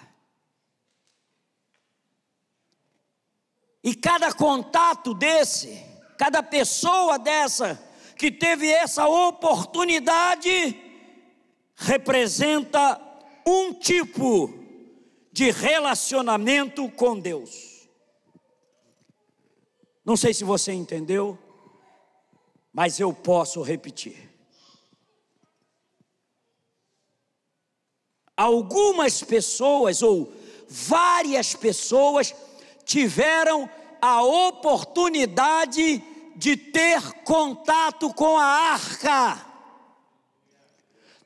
E 3.84 3.96
cada 3.96 4.32
contato 4.34 5.16
desse, 5.16 5.84
cada 6.18 6.44
pessoa 6.44 7.18
dessa 7.18 7.85
que 8.18 8.32
teve 8.32 8.70
essa 8.70 9.08
oportunidade, 9.08 10.80
representa 11.76 13.02
um 13.46 13.74
tipo 13.74 14.54
de 15.32 15.52
relacionamento 15.52 16.90
com 16.92 17.20
Deus. 17.20 17.88
Não 20.04 20.16
sei 20.16 20.34
se 20.34 20.44
você 20.44 20.72
entendeu, 20.72 21.38
mas 22.72 23.00
eu 23.00 23.14
posso 23.14 23.62
repetir. 23.62 24.30
Algumas 28.38 29.24
pessoas 29.24 30.02
ou 30.02 30.32
várias 30.68 31.56
pessoas 31.56 32.34
tiveram 32.84 33.70
a 34.02 34.24
oportunidade 34.24 35.98
de 35.98 36.15
ter 36.56 37.24
contato 37.24 38.14
com 38.14 38.38
a 38.38 38.46
arca. 38.46 39.46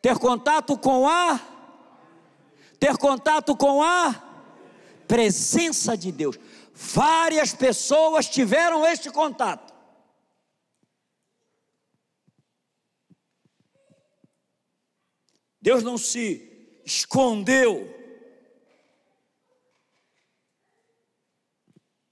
Ter 0.01 0.18
contato 0.18 0.78
com 0.78 1.07
a 1.07 1.39
ter 2.80 2.97
contato 2.97 3.55
com 3.55 3.84
a 3.84 4.14
presença 5.05 5.97
de 5.97 6.12
Deus. 6.12 6.39
Várias 6.74 7.53
pessoas 7.53 8.30
tiveram 8.30 8.86
este 8.88 9.12
contato. 9.12 9.74
Deus 15.62 15.84
não 15.84 15.97
se 15.97 16.82
escondeu. 16.86 17.93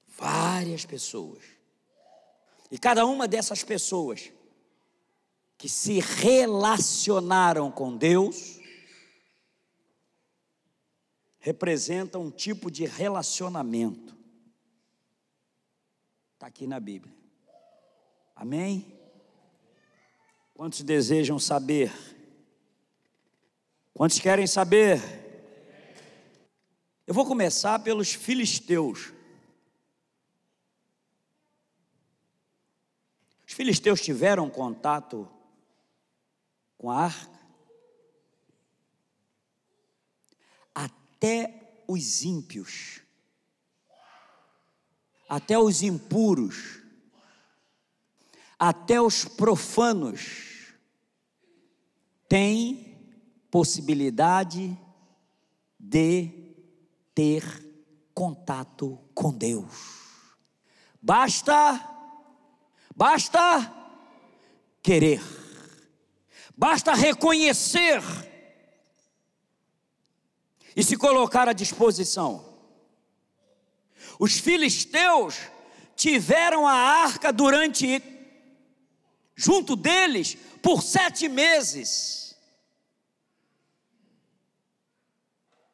Várias 0.05 0.85
pessoas. 0.85 1.56
E 2.69 2.77
cada 2.77 3.05
uma 3.05 3.27
dessas 3.27 3.63
pessoas 3.63 4.31
que 5.57 5.69
se 5.69 5.99
relacionaram 5.99 7.71
com 7.71 7.95
Deus 7.95 8.59
representa 11.39 12.19
um 12.19 12.29
tipo 12.29 12.69
de 12.69 12.85
relacionamento. 12.85 14.15
Está 16.33 16.47
aqui 16.47 16.67
na 16.67 16.79
Bíblia. 16.79 17.15
Amém? 18.35 18.93
Quantos 20.53 20.81
desejam 20.81 21.39
saber? 21.39 21.91
Quantos 23.93 24.19
querem 24.19 24.45
saber? 24.45 25.01
Eu 27.07 27.13
vou 27.13 27.25
começar 27.25 27.79
pelos 27.79 28.13
filisteus. 28.13 29.13
Filisteus 33.57 34.01
tiveram 34.01 34.51
contato 34.51 35.27
com 36.77 36.91
a 36.91 37.05
arca? 37.05 37.39
Até 40.75 41.81
os 41.87 42.21
ímpios, 42.21 43.01
até 45.27 45.57
os 45.57 45.81
impuros, 45.81 46.83
até 48.59 49.01
os 49.01 49.25
profanos 49.25 50.75
têm 52.29 52.95
possibilidade 53.49 54.77
de 55.79 56.29
ter 57.15 57.43
contato 58.13 58.99
com 59.15 59.35
Deus. 59.35 59.73
Basta 61.01 61.96
Basta 62.97 63.71
querer, 64.81 65.21
basta 66.57 66.95
reconhecer 66.95 68.01
e 70.75 70.83
se 70.83 70.97
colocar 70.97 71.47
à 71.47 71.53
disposição. 71.53 72.57
Os 74.17 74.39
filisteus 74.39 75.35
tiveram 75.95 76.65
a 76.65 76.73
arca 76.73 77.31
durante, 77.31 78.01
junto 79.35 79.75
deles, 79.75 80.35
por 80.63 80.81
sete 80.81 81.29
meses. 81.29 82.35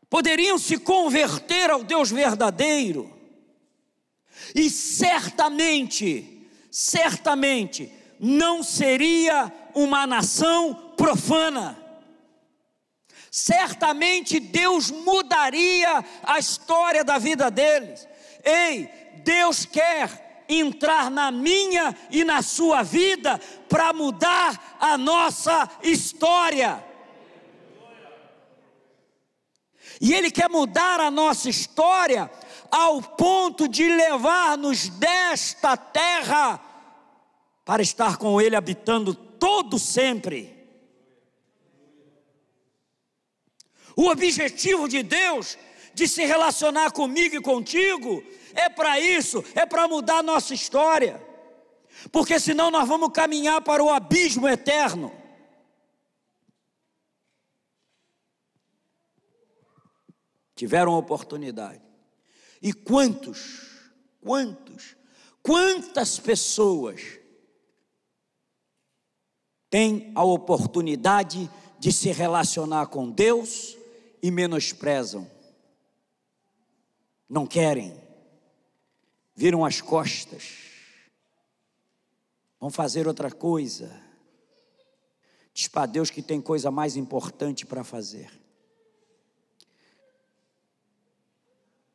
Poderiam 0.09 0.59
se 0.59 0.77
converter 0.77 1.69
ao 1.69 1.85
Deus 1.85 2.11
verdadeiro, 2.11 3.17
e 4.53 4.69
certamente 4.69 6.32
certamente 6.73 7.93
não 8.19 8.63
seria 8.63 9.53
uma 9.75 10.07
nação 10.07 10.73
profana. 10.97 11.77
Certamente 13.29 14.39
Deus 14.39 14.89
mudaria 14.89 16.03
a 16.23 16.39
história 16.39 17.03
da 17.03 17.19
vida 17.19 17.51
deles. 17.51 18.07
Ei, 18.43 18.89
Deus 19.23 19.65
quer 19.65 20.45
entrar 20.49 21.11
na 21.11 21.31
minha 21.31 21.95
e 22.09 22.23
na 22.23 22.41
sua 22.41 22.81
vida 22.81 23.39
para 23.69 23.93
mudar 23.93 24.77
a 24.79 24.97
nossa 24.97 25.69
história. 25.83 26.83
E 30.01 30.11
Ele 30.11 30.31
quer 30.31 30.49
mudar 30.49 30.99
a 30.99 31.11
nossa 31.11 31.47
história 31.49 32.31
ao 32.73 33.03
ponto 33.03 33.67
de 33.67 33.87
levar-nos 33.87 34.89
desta 34.89 35.77
terra 35.77 36.59
para 37.63 37.83
estar 37.83 38.17
com 38.17 38.41
Ele 38.41 38.55
habitando 38.55 39.13
todo 39.13 39.77
sempre. 39.77 40.51
O 43.95 44.07
objetivo 44.07 44.89
de 44.89 45.03
Deus 45.03 45.55
de 45.93 46.07
se 46.07 46.25
relacionar 46.25 46.91
comigo 46.91 47.35
e 47.35 47.41
contigo 47.43 48.23
é 48.55 48.67
para 48.69 48.99
isso, 48.99 49.45
é 49.53 49.67
para 49.67 49.87
mudar 49.87 50.23
nossa 50.23 50.55
história, 50.55 51.23
porque 52.11 52.39
senão 52.39 52.71
nós 52.71 52.87
vamos 52.87 53.11
caminhar 53.13 53.61
para 53.61 53.83
o 53.83 53.91
abismo 53.91 54.49
eterno. 54.49 55.11
Tiveram 60.55 60.97
oportunidade. 60.97 61.82
E 62.63 62.71
quantos, 62.71 63.81
quantos, 64.21 64.95
quantas 65.41 66.17
pessoas 66.17 67.01
têm 69.69 70.13
a 70.15 70.23
oportunidade 70.23 71.51
de 71.77 71.91
se 71.91 72.09
relacionar 72.13 72.87
com 72.87 73.11
Deus 73.11 73.77
e 74.21 74.31
menosprezam? 74.31 75.29
Não 77.27 77.45
querem, 77.45 78.01
viram 79.35 79.65
as 79.65 79.81
costas, 79.81 80.53
vão 82.57 82.69
fazer 82.69 83.09
outra 83.09 83.29
coisa. 83.29 84.01
Diz 85.53 85.67
para 85.67 85.85
Deus 85.85 86.09
que 86.09 86.21
tem 86.21 86.39
coisa 86.39 86.71
mais 86.71 86.95
importante 86.95 87.65
para 87.65 87.83
fazer. 87.83 88.42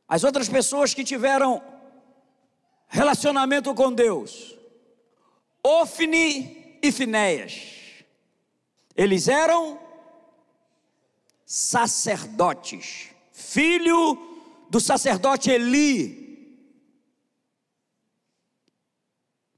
As 0.09 0.25
outras 0.25 0.49
pessoas 0.49 0.95
que 0.95 1.05
tiveram 1.05 1.63
relacionamento 2.89 3.75
com 3.75 3.93
Deus, 3.93 4.57
Ofni 5.63 6.79
e 6.83 6.91
Finéias, 6.91 8.05
eles 8.97 9.29
eram 9.29 9.79
sacerdotes, 11.45 13.09
filho 13.33 14.17
do 14.71 14.81
sacerdote 14.81 15.51
Eli, 15.51 16.27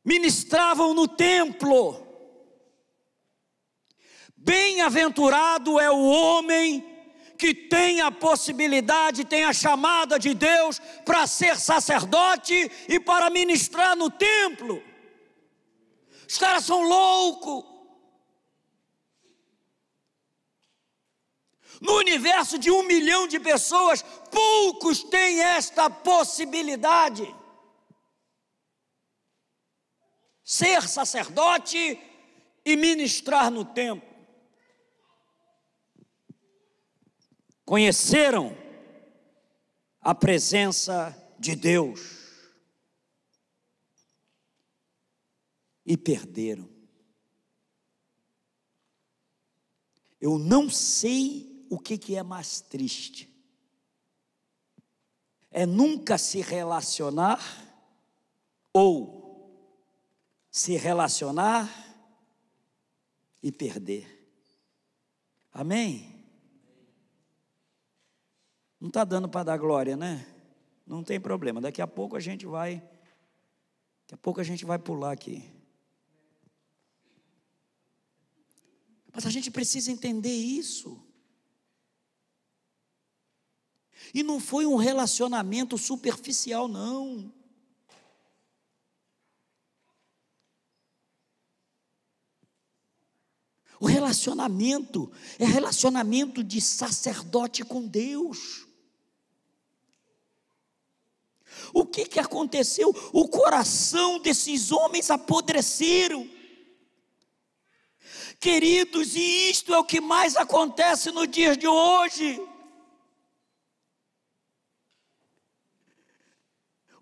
ministravam 0.04 0.92
no 0.94 1.06
templo. 1.06 2.08
Bem-aventurado 4.36 5.78
é 5.78 5.90
o 5.90 6.02
homem 6.02 6.89
que 7.40 7.54
tem 7.54 8.02
a 8.02 8.12
possibilidade, 8.12 9.24
tem 9.24 9.44
a 9.44 9.52
chamada 9.54 10.18
de 10.18 10.34
Deus 10.34 10.78
para 11.06 11.26
ser 11.26 11.58
sacerdote 11.58 12.70
e 12.86 13.00
para 13.00 13.30
ministrar 13.30 13.96
no 13.96 14.10
templo. 14.10 14.82
Os 16.28 16.36
caras 16.36 16.66
são 16.66 16.82
loucos. 16.82 17.64
No 21.80 21.94
universo 21.96 22.58
de 22.58 22.70
um 22.70 22.82
milhão 22.82 23.26
de 23.26 23.40
pessoas, 23.40 24.02
poucos 24.30 25.02
têm 25.02 25.40
esta 25.40 25.88
possibilidade. 25.88 27.34
Ser 30.44 30.86
sacerdote 30.86 31.98
e 32.66 32.76
ministrar 32.76 33.50
no 33.50 33.64
templo. 33.64 34.09
Conheceram 37.70 38.58
a 40.00 40.12
presença 40.12 41.16
de 41.38 41.54
Deus. 41.54 42.18
e 45.86 45.96
perderam. 45.96 46.68
Eu 50.20 50.38
não 50.38 50.70
sei 50.70 51.66
o 51.68 51.78
que, 51.78 51.98
que 51.98 52.14
é 52.14 52.22
mais 52.22 52.60
triste. 52.60 53.28
É 55.50 55.66
nunca 55.66 56.16
se 56.16 56.40
relacionar 56.42 57.40
ou 58.72 59.52
se 60.48 60.76
relacionar 60.76 61.68
e 63.42 63.50
perder. 63.50 64.06
Amém? 65.52 66.09
Não 68.80 68.88
está 68.88 69.04
dando 69.04 69.28
para 69.28 69.44
dar 69.44 69.58
glória, 69.58 69.94
né? 69.96 70.26
Não 70.86 71.04
tem 71.04 71.20
problema. 71.20 71.60
Daqui 71.60 71.82
a 71.82 71.86
pouco 71.86 72.16
a 72.16 72.20
gente 72.20 72.46
vai. 72.46 72.76
Daqui 74.02 74.14
a 74.14 74.16
pouco 74.16 74.40
a 74.40 74.44
gente 74.44 74.64
vai 74.64 74.78
pular 74.78 75.12
aqui. 75.12 75.52
Mas 79.12 79.26
a 79.26 79.30
gente 79.30 79.50
precisa 79.50 79.90
entender 79.90 80.32
isso. 80.32 81.04
E 84.14 84.22
não 84.22 84.40
foi 84.40 84.64
um 84.64 84.76
relacionamento 84.76 85.76
superficial, 85.76 86.66
não. 86.66 87.32
O 93.78 93.86
relacionamento 93.86 95.10
é 95.38 95.44
relacionamento 95.44 96.42
de 96.42 96.60
sacerdote 96.60 97.64
com 97.64 97.86
Deus. 97.86 98.69
O 101.72 101.84
que, 101.86 102.04
que 102.04 102.20
aconteceu? 102.20 102.94
O 103.12 103.28
coração 103.28 104.18
desses 104.18 104.72
homens 104.72 105.10
apodreceram. 105.10 106.28
Queridos, 108.38 109.14
e 109.14 109.50
isto 109.50 109.74
é 109.74 109.78
o 109.78 109.84
que 109.84 110.00
mais 110.00 110.36
acontece 110.36 111.10
no 111.10 111.26
dia 111.26 111.56
de 111.56 111.68
hoje. 111.68 112.40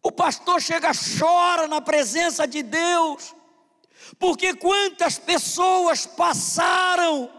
O 0.02 0.10
pastor 0.10 0.60
chega, 0.60 0.90
chora 1.18 1.68
na 1.68 1.80
presença 1.80 2.46
de 2.46 2.62
Deus, 2.62 3.34
porque 4.18 4.54
quantas 4.54 5.18
pessoas 5.18 6.06
passaram, 6.06 7.30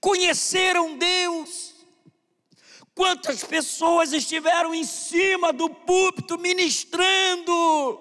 conheceram 0.00 0.96
Deus, 0.96 1.69
quantas 3.00 3.42
pessoas 3.42 4.12
estiveram 4.12 4.74
em 4.74 4.84
cima 4.84 5.54
do 5.54 5.70
púlpito 5.70 6.36
ministrando, 6.36 7.98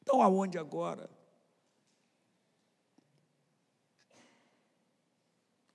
Estão 0.00 0.20
aonde 0.20 0.58
agora? 0.58 1.10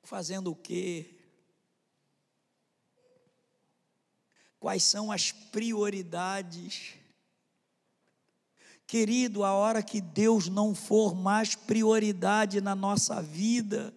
Fazendo 0.03 0.51
o 0.51 0.55
quê? 0.55 1.15
Quais 4.59 4.83
são 4.83 5.11
as 5.11 5.31
prioridades? 5.31 6.93
Querido, 8.85 9.43
a 9.43 9.51
hora 9.53 9.81
que 9.81 9.99
Deus 9.99 10.47
não 10.47 10.75
for 10.75 11.15
mais 11.15 11.55
prioridade 11.55 12.61
na 12.61 12.75
nossa 12.75 13.19
vida, 13.19 13.91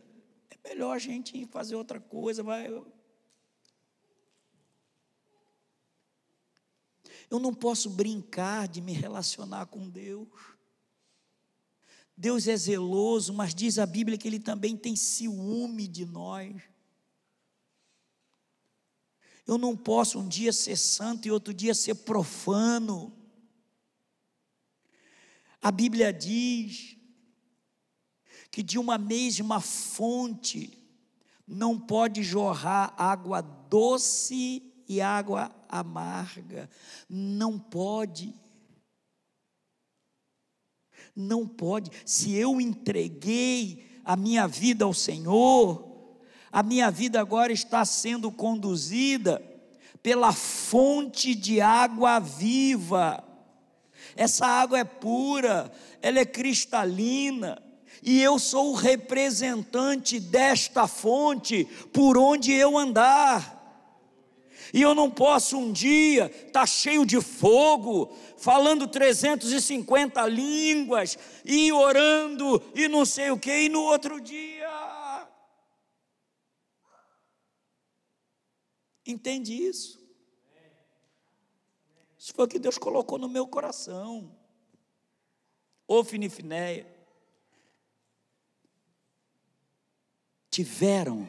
melhor 0.64 0.96
a 0.96 0.98
gente 0.98 1.46
fazer 1.46 1.76
outra 1.76 2.00
coisa, 2.00 2.42
vai, 2.42 2.68
Eu 7.30 7.38
não 7.38 7.54
posso 7.54 7.90
brincar 7.90 8.68
de 8.68 8.80
me 8.80 8.92
relacionar 8.92 9.66
com 9.66 9.88
Deus. 9.88 10.28
Deus 12.16 12.46
é 12.46 12.56
zeloso, 12.56 13.32
mas 13.32 13.54
diz 13.54 13.78
a 13.78 13.86
Bíblia 13.86 14.16
que 14.16 14.28
Ele 14.28 14.38
também 14.38 14.76
tem 14.76 14.94
ciúme 14.94 15.88
de 15.88 16.04
nós. 16.04 16.62
Eu 19.46 19.58
não 19.58 19.76
posso 19.76 20.18
um 20.18 20.28
dia 20.28 20.52
ser 20.52 20.76
santo 20.76 21.26
e 21.26 21.30
outro 21.30 21.52
dia 21.52 21.74
ser 21.74 21.96
profano. 21.96 23.12
A 25.60 25.70
Bíblia 25.70 26.12
diz 26.12 26.96
que 28.54 28.62
de 28.62 28.78
uma 28.78 28.96
mesma 28.96 29.60
fonte 29.60 30.78
não 31.44 31.76
pode 31.76 32.22
jorrar 32.22 32.94
água 32.96 33.40
doce 33.40 34.62
e 34.88 35.00
água 35.00 35.50
amarga. 35.68 36.70
Não 37.10 37.58
pode. 37.58 38.32
Não 41.16 41.48
pode. 41.48 41.90
Se 42.06 42.32
eu 42.32 42.60
entreguei 42.60 44.00
a 44.04 44.14
minha 44.14 44.46
vida 44.46 44.84
ao 44.84 44.94
Senhor, 44.94 46.20
a 46.52 46.62
minha 46.62 46.92
vida 46.92 47.20
agora 47.20 47.52
está 47.52 47.84
sendo 47.84 48.30
conduzida 48.30 49.42
pela 50.00 50.32
fonte 50.32 51.34
de 51.34 51.60
água 51.60 52.20
viva. 52.20 53.20
Essa 54.14 54.46
água 54.46 54.78
é 54.78 54.84
pura, 54.84 55.72
ela 56.00 56.20
é 56.20 56.24
cristalina, 56.24 57.60
e 58.04 58.20
eu 58.20 58.38
sou 58.38 58.72
o 58.72 58.74
representante 58.74 60.20
desta 60.20 60.86
fonte 60.86 61.64
por 61.90 62.18
onde 62.18 62.52
eu 62.52 62.76
andar. 62.76 63.54
E 64.74 64.82
eu 64.82 64.94
não 64.94 65.10
posso 65.10 65.56
um 65.56 65.72
dia 65.72 66.26
estar 66.26 66.60
tá 66.60 66.66
cheio 66.66 67.06
de 67.06 67.20
fogo, 67.20 68.14
falando 68.36 68.86
350 68.86 70.26
línguas, 70.26 71.16
e 71.44 71.72
orando, 71.72 72.62
e 72.74 72.88
não 72.88 73.06
sei 73.06 73.30
o 73.30 73.38
que, 73.38 73.62
e 73.62 73.68
no 73.70 73.82
outro 73.82 74.20
dia. 74.20 74.68
Entende 79.06 79.54
isso? 79.54 80.02
Isso 82.18 82.34
foi 82.34 82.44
o 82.44 82.48
que 82.48 82.58
Deus 82.58 82.76
colocou 82.76 83.18
no 83.18 83.28
meu 83.28 83.46
coração. 83.46 84.34
Ô 85.86 86.02
Finifinéia, 86.02 86.93
tiveram 90.54 91.28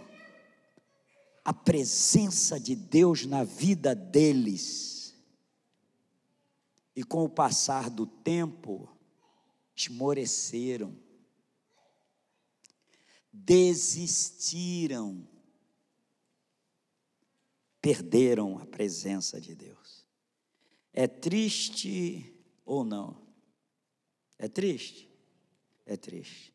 a 1.44 1.52
presença 1.52 2.60
de 2.60 2.76
Deus 2.76 3.26
na 3.26 3.44
vida 3.44 3.96
deles. 3.96 5.16
E 6.96 7.04
com 7.04 7.24
o 7.24 7.30
passar 7.30 7.90
do 7.90 8.06
tempo, 8.06 8.88
esmoreceram, 9.76 10.96
desistiram, 13.34 15.28
perderam 17.82 18.60
a 18.60 18.66
presença 18.68 19.42
de 19.42 19.56
Deus. 19.56 20.06
É 20.94 21.08
triste 21.08 22.32
ou 22.64 22.86
não? 22.86 23.26
É 24.38 24.48
triste? 24.48 25.10
É 25.84 25.98
triste. 25.98 26.55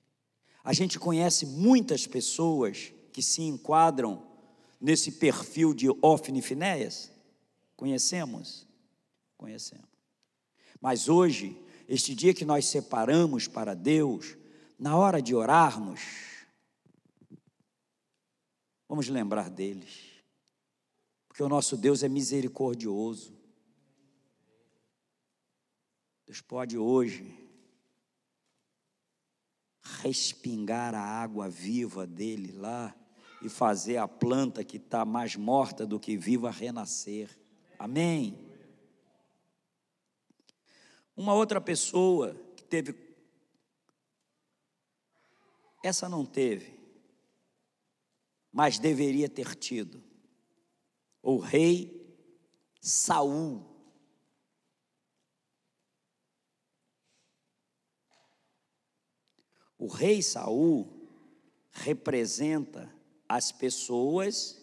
A 0.62 0.72
gente 0.72 0.98
conhece 0.98 1.46
muitas 1.46 2.06
pessoas 2.06 2.92
que 3.12 3.22
se 3.22 3.42
enquadram 3.42 4.26
nesse 4.80 5.12
perfil 5.12 5.72
de 5.72 5.88
Ofni 6.02 6.38
e 6.40 6.42
Finéias? 6.42 7.11
Conhecemos? 7.76 8.66
Conhecemos. 9.36 9.88
Mas 10.80 11.08
hoje, 11.08 11.58
este 11.88 12.14
dia 12.14 12.34
que 12.34 12.44
nós 12.44 12.66
separamos 12.66 13.48
para 13.48 13.74
Deus, 13.74 14.36
na 14.78 14.96
hora 14.96 15.20
de 15.20 15.34
orarmos, 15.34 16.00
vamos 18.86 19.08
lembrar 19.08 19.48
deles, 19.48 20.22
porque 21.26 21.42
o 21.42 21.48
nosso 21.48 21.76
Deus 21.76 22.02
é 22.02 22.08
misericordioso. 22.08 23.34
Deus 26.26 26.40
pode 26.40 26.76
hoje 26.76 27.39
respingar 30.03 30.95
a 30.95 31.01
água 31.01 31.49
viva 31.49 32.07
dele 32.07 32.53
lá 32.53 32.95
e 33.43 33.49
fazer 33.49 33.97
a 33.97 34.07
planta 34.07 34.64
que 34.64 34.76
está 34.76 35.05
mais 35.05 35.36
morta 35.36 35.86
do 35.86 35.99
que 35.99 36.16
viva 36.16 36.51
renascer. 36.51 37.38
Amém? 37.78 38.38
Uma 41.16 41.34
outra 41.34 41.61
pessoa 41.61 42.34
que 42.57 42.64
teve. 42.64 42.95
Essa 45.82 46.09
não 46.09 46.26
teve, 46.26 46.78
mas 48.53 48.78
deveria 48.78 49.28
ter 49.28 49.55
tido. 49.55 50.03
O 51.22 51.38
rei 51.38 52.01
Saul. 52.80 53.70
O 59.81 59.87
rei 59.87 60.20
Saul 60.20 60.87
representa 61.72 62.93
as 63.26 63.51
pessoas 63.51 64.62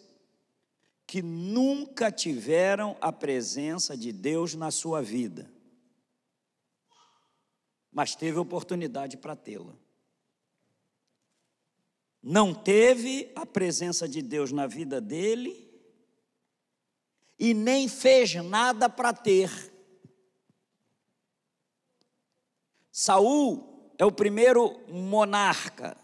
que 1.04 1.20
nunca 1.20 2.12
tiveram 2.12 2.96
a 3.00 3.10
presença 3.10 3.96
de 3.96 4.12
Deus 4.12 4.54
na 4.54 4.70
sua 4.70 5.02
vida. 5.02 5.52
mas 7.90 8.14
teve 8.14 8.38
oportunidade 8.38 9.16
para 9.16 9.34
tê-la. 9.34 9.74
Não 12.22 12.54
teve 12.54 13.32
a 13.34 13.44
presença 13.44 14.06
de 14.08 14.22
Deus 14.22 14.52
na 14.52 14.68
vida 14.68 15.00
dele 15.00 15.68
e 17.36 17.52
nem 17.52 17.88
fez 17.88 18.34
nada 18.36 18.88
para 18.88 19.12
ter. 19.12 19.50
Saul 22.92 23.67
é 23.98 24.04
o 24.04 24.12
primeiro 24.12 24.80
monarca. 24.88 25.96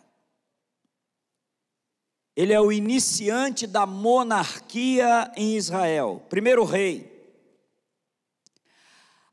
Ele 2.37 2.53
é 2.53 2.61
o 2.61 2.73
iniciante 2.73 3.65
da 3.65 3.87
monarquia 3.87 5.33
em 5.37 5.57
Israel, 5.57 6.27
primeiro 6.29 6.65
rei. 6.65 7.15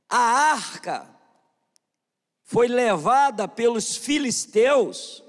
A 0.07 0.51
arca 0.51 1.09
foi 2.43 2.67
levada 2.67 3.47
pelos 3.47 3.95
filisteus, 3.95 5.23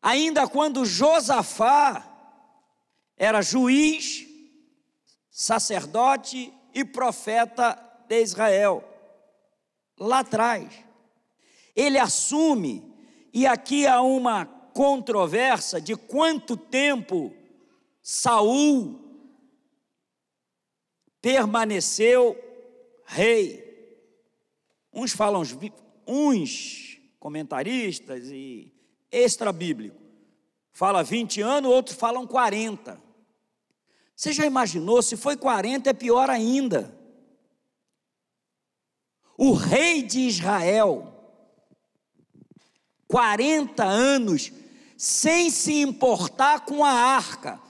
ainda 0.00 0.48
quando 0.48 0.86
Josafá 0.86 2.08
era 3.16 3.42
juiz, 3.42 4.26
sacerdote 5.30 6.54
e 6.72 6.84
profeta 6.84 7.74
de 8.08 8.22
Israel. 8.22 8.91
Lá 10.02 10.18
atrás, 10.18 10.68
ele 11.76 11.96
assume, 11.96 12.92
e 13.32 13.46
aqui 13.46 13.86
há 13.86 14.02
uma 14.02 14.44
controvérsia 14.44 15.80
de 15.80 15.94
quanto 15.94 16.56
tempo 16.56 17.32
Saul 18.02 18.98
permaneceu 21.20 22.36
rei. 23.06 23.62
Uns 24.92 25.12
falam, 25.12 25.42
uns 26.04 27.00
comentaristas 27.20 28.24
e 28.26 28.74
extra-bíblico, 29.08 30.02
fala 30.72 31.04
20 31.04 31.40
anos, 31.42 31.70
outros 31.70 31.96
falam 31.96 32.26
40. 32.26 33.00
Você 34.16 34.32
já 34.32 34.44
imaginou? 34.44 35.00
Se 35.00 35.16
foi 35.16 35.36
40 35.36 35.90
é 35.90 35.92
pior 35.92 36.28
ainda. 36.28 37.01
O 39.44 39.54
rei 39.54 40.04
de 40.04 40.20
Israel, 40.20 41.12
40 43.08 43.82
anos, 43.82 44.52
sem 44.96 45.50
se 45.50 45.80
importar 45.80 46.60
com 46.60 46.84
a 46.84 46.92
arca, 46.92 47.60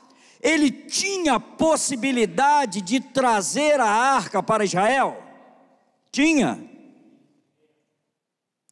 ele 0.42 0.70
tinha 0.70 1.40
possibilidade 1.40 2.82
de 2.82 3.00
trazer 3.00 3.80
a 3.80 3.88
arca 3.88 4.42
para 4.42 4.66
Israel? 4.66 5.16
Tinha. 6.10 6.62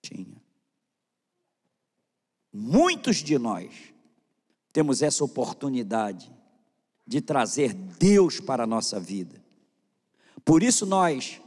Tinha. 0.02 0.36
Muitos 2.52 3.22
de 3.22 3.38
nós 3.38 3.72
temos 4.74 5.00
essa 5.00 5.24
oportunidade 5.24 6.30
de 7.06 7.22
trazer 7.22 7.72
Deus 7.72 8.40
para 8.40 8.64
a 8.64 8.66
nossa 8.66 9.00
vida. 9.00 9.42
Por 10.44 10.62
isso 10.62 10.84
nós 10.84 11.40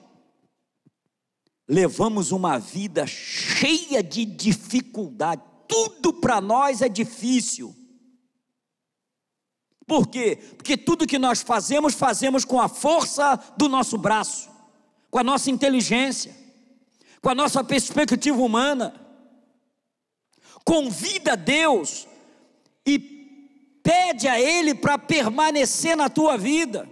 levamos 1.68 2.32
uma 2.32 2.58
vida 2.58 3.08
cheia 3.08 4.04
de 4.04 4.26
dificuldade. 4.26 5.42
Tudo 5.68 6.14
para 6.14 6.42
nós 6.42 6.82
é 6.82 6.90
difícil. 6.90 7.76
Por 9.86 10.08
quê? 10.08 10.38
Porque 10.56 10.78
tudo 10.78 11.08
que 11.08 11.20
nós 11.20 11.42
fazemos, 11.42 11.94
fazemos 11.94 12.46
com 12.46 12.60
a 12.60 12.68
força 12.70 13.36
do 13.58 13.68
nosso 13.68 13.98
braço, 13.98 14.50
com 15.10 15.20
a 15.20 15.24
nossa 15.24 15.50
inteligência, 15.50 16.36
com 17.22 17.30
a 17.30 17.36
nossa 17.36 17.64
perspectiva 17.64 18.42
humana. 18.42 19.00
Convida 20.66 21.36
Deus 21.36 22.08
e 22.86 23.00
pede 23.84 24.28
a 24.28 24.40
Ele 24.40 24.74
para 24.74 24.98
permanecer 24.98 25.98
na 25.98 26.10
tua 26.10 26.38
vida. 26.38 26.90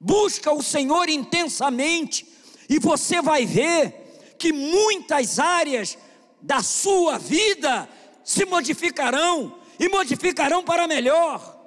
Busca 0.00 0.50
o 0.52 0.62
Senhor 0.62 1.10
intensamente 1.10 2.29
e 2.70 2.78
você 2.78 3.20
vai 3.20 3.44
ver 3.44 4.36
que 4.38 4.52
muitas 4.52 5.40
áreas 5.40 5.98
da 6.40 6.62
sua 6.62 7.18
vida 7.18 7.88
se 8.24 8.44
modificarão 8.46 9.58
e 9.76 9.88
modificarão 9.88 10.62
para 10.62 10.86
melhor. 10.86 11.58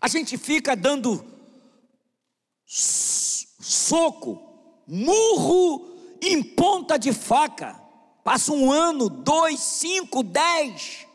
A 0.00 0.06
gente 0.06 0.38
fica 0.38 0.76
dando 0.76 1.26
soco, 2.64 4.40
murro 4.86 5.96
em 6.22 6.40
ponta 6.40 6.96
de 6.96 7.12
faca. 7.12 7.74
Passa 8.22 8.52
um 8.52 8.70
ano, 8.70 9.08
dois, 9.08 9.58
cinco, 9.58 10.22
dez, 10.22 11.05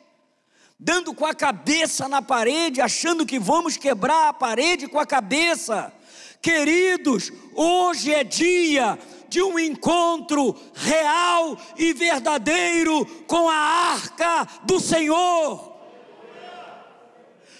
dando 0.83 1.13
com 1.13 1.27
a 1.27 1.35
cabeça 1.35 2.09
na 2.09 2.23
parede, 2.23 2.81
achando 2.81 3.23
que 3.23 3.37
vamos 3.37 3.77
quebrar 3.77 4.29
a 4.29 4.33
parede 4.33 4.87
com 4.87 4.99
a 4.99 5.05
cabeça. 5.05 5.93
Queridos, 6.41 7.31
hoje 7.53 8.11
é 8.11 8.23
dia 8.23 8.97
de 9.29 9.43
um 9.43 9.59
encontro 9.59 10.59
real 10.73 11.55
e 11.77 11.93
verdadeiro 11.93 13.05
com 13.27 13.47
a 13.47 13.53
arca 13.53 14.45
do 14.63 14.79
Senhor. 14.79 15.71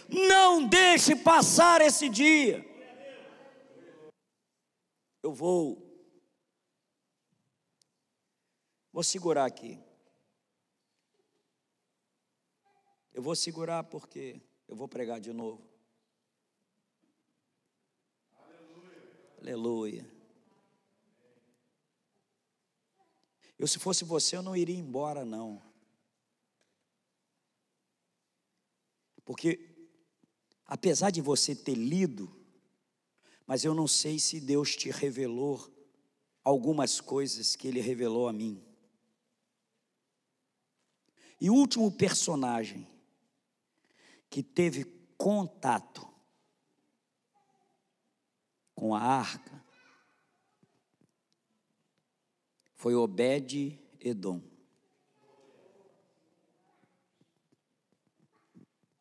Não 0.09 0.65
deixe 0.65 1.15
passar 1.15 1.79
esse 1.79 2.09
dia. 2.09 2.65
Eu 5.21 5.31
vou 5.31 5.91
Vou 8.91 9.03
segurar 9.03 9.45
aqui. 9.45 9.79
Eu 13.21 13.23
vou 13.23 13.35
segurar 13.35 13.83
porque 13.83 14.41
eu 14.67 14.75
vou 14.75 14.87
pregar 14.87 15.19
de 15.19 15.31
novo. 15.31 15.61
Aleluia. 18.35 19.39
Aleluia. 19.39 20.11
Eu, 23.59 23.67
se 23.67 23.77
fosse 23.77 24.03
você, 24.03 24.35
eu 24.35 24.41
não 24.41 24.55
iria 24.55 24.75
embora, 24.75 25.23
não. 25.23 25.61
Porque, 29.23 29.69
apesar 30.65 31.11
de 31.11 31.21
você 31.21 31.53
ter 31.53 31.75
lido, 31.75 32.35
mas 33.45 33.63
eu 33.63 33.75
não 33.75 33.87
sei 33.87 34.17
se 34.17 34.41
Deus 34.41 34.75
te 34.75 34.89
revelou 34.89 35.71
algumas 36.43 36.99
coisas 36.99 37.55
que 37.55 37.67
Ele 37.67 37.81
revelou 37.81 38.27
a 38.27 38.33
mim. 38.33 38.65
E 41.39 41.51
o 41.51 41.53
último 41.53 41.91
personagem 41.91 42.89
que 44.31 44.41
teve 44.41 44.85
contato 45.17 46.07
com 48.73 48.95
a 48.95 49.01
arca 49.01 49.63
foi 52.75 52.95
Obed 52.95 53.77
Edom. 53.99 54.41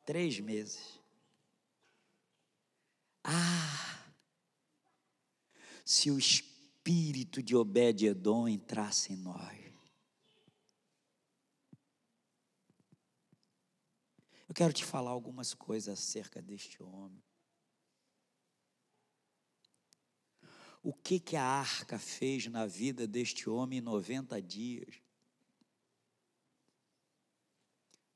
Três 0.05 0.41
meses. 0.41 1.01
Ah! 3.23 4.13
Se 5.85 6.11
o 6.11 6.19
espírito 6.19 7.41
de 7.41 7.55
Obed 7.55 8.05
Edom 8.05 8.49
entrasse 8.49 9.13
em 9.13 9.17
nós. 9.17 9.70
Eu 14.51 14.55
quero 14.55 14.75
te 14.75 14.85
falar 14.85 15.13
algumas 15.13 15.55
coisas 15.55 15.99
acerca 15.99 16.43
deste 16.43 16.83
homem. 16.83 17.23
o 20.83 20.93
que, 20.95 21.21
que 21.21 21.37
a 21.37 21.45
arca 21.45 21.99
fez 21.99 22.47
na 22.47 22.67
vida 22.67 23.07
deste 23.07 23.49
homem 23.51 23.79
em 23.79 23.83
90 23.83 24.41
dias. 24.41 25.03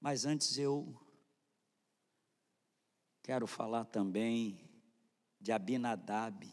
Mas 0.01 0.25
antes 0.25 0.57
eu 0.57 0.99
quero 3.23 3.47
falar 3.47 3.85
também 3.85 4.59
de 5.41 5.53
Abinadab 5.53 6.51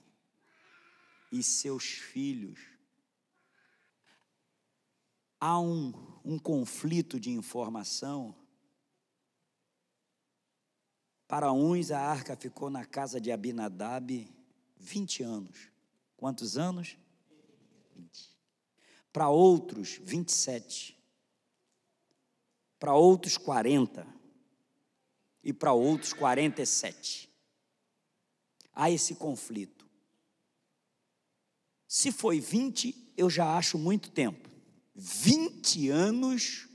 e 1.32 1.42
seus 1.42 1.86
filhos. 1.86 2.60
Há 5.40 5.60
um, 5.60 5.94
um 6.24 6.38
conflito 6.38 7.20
de 7.20 7.32
informação. 7.32 8.36
Para 11.32 11.54
uns, 11.54 11.92
a 11.92 11.98
arca 12.02 12.36
ficou 12.36 12.70
na 12.70 12.84
casa 12.84 13.22
de 13.22 13.32
Abinadab 13.32 14.30
20 14.76 15.24
anos. 15.24 15.70
Quantos 16.18 16.58
anos? 16.58 16.98
20. 17.96 18.38
Para 19.14 19.30
outros, 19.30 19.98
27. 20.04 21.02
Para 22.78 22.96
outros, 22.96 23.38
40. 23.38 24.06
E 25.42 25.54
para 25.54 25.72
outros, 25.72 26.12
47. 26.12 27.32
há 28.74 28.92
esse 28.92 29.16
conflito. 29.16 29.90
Se 31.88 32.12
foi 32.12 32.42
20, 32.42 33.14
eu 33.16 33.30
já 33.30 33.56
acho 33.56 33.78
muito 33.78 34.12
tempo. 34.12 34.50
20 34.94 35.88
anos 35.92 36.68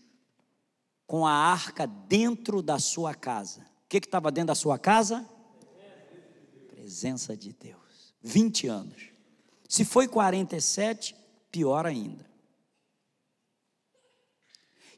com 1.07 1.27
a 1.27 1.35
arca 1.35 1.87
dentro 1.87 2.63
da 2.63 2.79
sua 2.79 3.15
casa. 3.15 3.76
O 3.87 3.89
que 3.89 3.99
estava 3.99 4.32
dentro 4.32 4.49
da 4.49 4.55
sua 4.57 4.76
casa? 4.80 5.24
Presença 6.66 7.37
de 7.37 7.53
Deus. 7.53 8.12
20 8.20 8.66
anos. 8.66 9.11
Se 9.68 9.84
foi 9.84 10.09
47, 10.09 11.14
pior 11.53 11.87
ainda. 11.87 12.28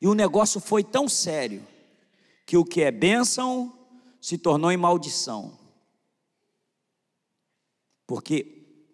E 0.01 0.07
o 0.07 0.15
negócio 0.15 0.59
foi 0.59 0.83
tão 0.83 1.07
sério 1.07 1.67
que 2.47 2.57
o 2.57 2.65
que 2.65 2.81
é 2.81 2.91
bênção 2.91 3.79
se 4.23 4.39
tornou 4.39 4.73
em 4.73 4.77
maldição. 4.79 5.59
Porque 8.07 8.87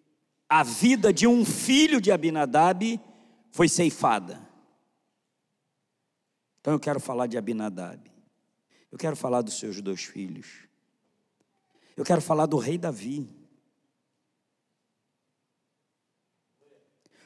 a 0.49 0.61
vida 0.61 1.13
de 1.13 1.25
um 1.25 1.45
filho 1.45 2.01
de 2.01 2.11
Abinadab 2.11 2.99
foi 3.49 3.69
ceifada. 3.69 4.45
Então 6.59 6.73
eu 6.73 6.79
quero 6.81 6.99
falar 6.99 7.27
de 7.27 7.37
Abinadab. 7.37 8.14
Eu 8.95 8.97
quero 8.97 9.17
falar 9.17 9.41
dos 9.41 9.59
seus 9.59 9.81
dois 9.81 10.05
filhos. 10.05 10.47
Eu 11.97 12.05
quero 12.05 12.21
falar 12.21 12.45
do 12.45 12.55
rei 12.55 12.77
Davi. 12.77 13.29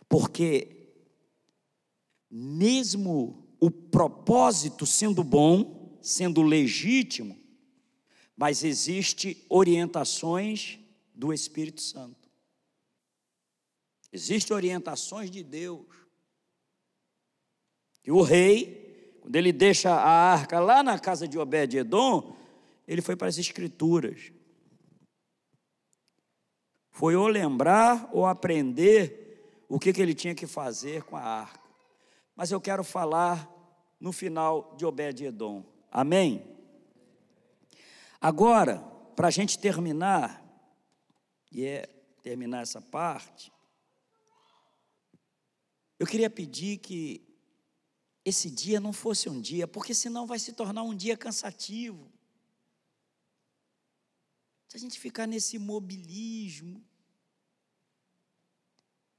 Porque, 0.09 0.95
mesmo 2.27 3.47
o 3.59 3.69
propósito 3.69 4.83
sendo 4.87 5.23
bom, 5.23 5.99
sendo 6.01 6.41
legítimo, 6.41 7.39
mas 8.35 8.63
existe 8.63 9.45
orientações 9.47 10.79
do 11.13 11.31
Espírito 11.31 11.83
Santo. 11.83 12.27
Existem 14.11 14.55
orientações 14.55 15.29
de 15.29 15.43
Deus. 15.43 15.85
E 18.03 18.11
o 18.11 18.23
rei, 18.23 18.88
quando 19.21 19.35
ele 19.35 19.51
deixa 19.51 19.91
a 19.91 20.09
arca 20.09 20.59
lá 20.59 20.81
na 20.81 20.97
casa 20.97 21.27
de 21.27 21.37
Obed-edom, 21.37 22.35
ele 22.87 23.01
foi 23.01 23.15
para 23.15 23.27
as 23.27 23.37
escrituras. 23.37 24.31
Foi 26.91 27.15
ou 27.15 27.27
lembrar 27.27 28.09
ou 28.11 28.25
aprender 28.25 29.63
o 29.69 29.79
que, 29.79 29.93
que 29.93 30.01
ele 30.01 30.13
tinha 30.13 30.33
que 30.33 30.47
fazer 30.47 31.03
com 31.03 31.15
a 31.15 31.21
arca. 31.21 31.69
Mas 32.35 32.51
eu 32.51 32.59
quero 32.59 32.83
falar 32.83 33.47
no 33.99 34.11
final 34.11 34.75
de 34.77 34.85
Obed-edom. 34.85 35.63
Amém? 35.91 36.43
Agora, 38.19 38.79
para 39.15 39.27
a 39.27 39.31
gente 39.31 39.59
terminar, 39.59 40.43
e 41.51 41.65
é 41.65 41.87
terminar 42.21 42.61
essa 42.61 42.81
parte, 42.81 43.51
eu 45.99 46.07
queria 46.07 46.29
pedir 46.29 46.77
que 46.77 47.28
esse 48.23 48.49
dia 48.49 48.79
não 48.79 48.91
fosse 48.91 49.29
um 49.29 49.39
dia, 49.39 49.67
porque 49.67 49.93
senão 49.93 50.27
vai 50.27 50.39
se 50.39 50.53
tornar 50.53 50.83
um 50.83 50.95
dia 50.95 51.17
cansativo. 51.17 52.11
Se 54.67 54.77
a 54.77 54.79
gente 54.79 54.99
ficar 54.99 55.25
nesse 55.25 55.55
imobilismo, 55.55 56.85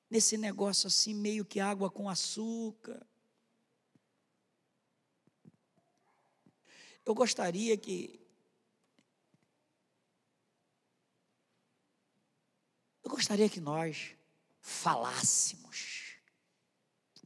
nesse 0.08 0.36
negócio 0.36 0.86
assim, 0.86 1.14
meio 1.14 1.44
que 1.44 1.60
água 1.60 1.90
com 1.90 2.08
açúcar. 2.08 3.06
Eu 7.04 7.14
gostaria 7.14 7.76
que. 7.76 8.20
Eu 13.02 13.10
gostaria 13.10 13.48
que 13.48 13.60
nós 13.60 14.14
falássemos. 14.60 16.16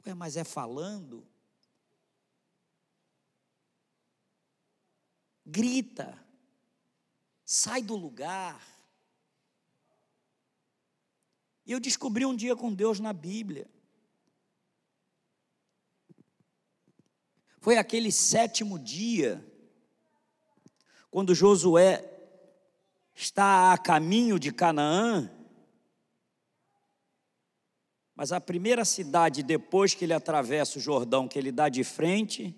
Ué, 0.06 0.14
mas 0.14 0.36
é 0.36 0.44
falando? 0.44 1.26
Grita, 5.46 6.18
sai 7.44 7.82
do 7.82 7.96
lugar. 7.96 8.60
E 11.66 11.72
eu 11.72 11.80
descobri 11.80 12.24
um 12.24 12.34
dia 12.34 12.56
com 12.56 12.72
Deus 12.72 13.00
na 13.00 13.12
Bíblia. 13.12 13.66
Foi 17.60 17.78
aquele 17.78 18.12
sétimo 18.12 18.78
dia, 18.78 19.42
quando 21.10 21.34
Josué 21.34 22.10
está 23.14 23.72
a 23.72 23.78
caminho 23.78 24.38
de 24.38 24.52
Canaã, 24.52 25.30
mas 28.14 28.32
a 28.32 28.40
primeira 28.40 28.84
cidade, 28.84 29.42
depois 29.42 29.94
que 29.94 30.04
ele 30.04 30.12
atravessa 30.12 30.78
o 30.78 30.82
Jordão, 30.82 31.26
que 31.26 31.38
ele 31.38 31.50
dá 31.50 31.68
de 31.68 31.82
frente, 31.82 32.54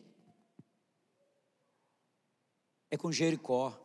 é 2.96 2.98
com 2.98 3.12
Jericó. 3.12 3.78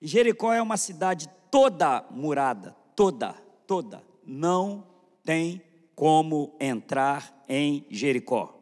E 0.00 0.06
Jericó 0.06 0.52
é 0.52 0.60
uma 0.60 0.76
cidade 0.76 1.30
toda 1.50 2.04
murada, 2.10 2.76
toda, 2.96 3.32
toda. 3.66 4.04
Não 4.24 4.86
tem 5.24 5.62
como 5.94 6.56
entrar 6.60 7.44
em 7.48 7.86
Jericó. 7.90 8.58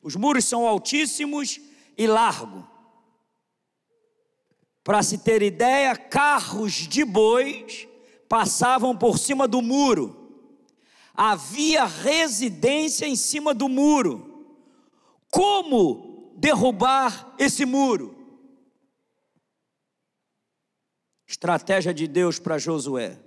Os 0.00 0.14
muros 0.14 0.44
são 0.44 0.66
altíssimos 0.66 1.60
e 1.98 2.06
largos. 2.06 2.64
Para 4.84 5.02
se 5.02 5.18
ter 5.18 5.42
ideia, 5.42 5.96
carros 5.96 6.72
de 6.72 7.04
bois 7.04 7.88
passavam 8.28 8.96
por 8.96 9.18
cima 9.18 9.48
do 9.48 9.62
muro. 9.62 10.46
Havia 11.14 11.86
residência 11.86 13.06
em 13.06 13.16
cima 13.16 13.54
do 13.54 13.68
muro. 13.68 14.33
Como 15.34 16.32
derrubar 16.36 17.34
esse 17.36 17.66
muro? 17.66 18.14
Estratégia 21.26 21.92
de 21.92 22.06
Deus 22.06 22.38
para 22.38 22.56
Josué: 22.56 23.18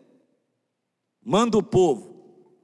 manda 1.22 1.58
o 1.58 1.64
povo, 1.64 2.56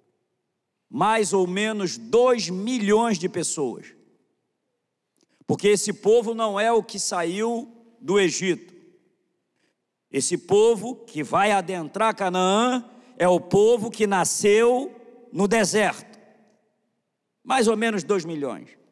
mais 0.89 1.33
ou 1.33 1.45
menos 1.45 1.97
dois 1.97 2.49
milhões 2.49 3.19
de 3.19 3.27
pessoas, 3.27 3.93
porque 5.45 5.67
esse 5.67 5.91
povo 5.91 6.33
não 6.33 6.57
é 6.57 6.71
o 6.71 6.81
que 6.81 6.97
saiu 6.97 7.69
do 7.99 8.17
Egito, 8.17 8.73
esse 10.09 10.37
povo 10.37 11.03
que 11.03 11.21
vai 11.21 11.51
adentrar 11.51 12.15
Canaã 12.15 12.89
é 13.17 13.27
o 13.27 13.41
povo 13.41 13.91
que 13.91 14.07
nasceu 14.07 14.95
no 15.33 15.49
deserto. 15.49 16.17
Mais 17.43 17.67
ou 17.67 17.75
menos 17.75 18.05
dois 18.05 18.23
milhões. 18.23 18.82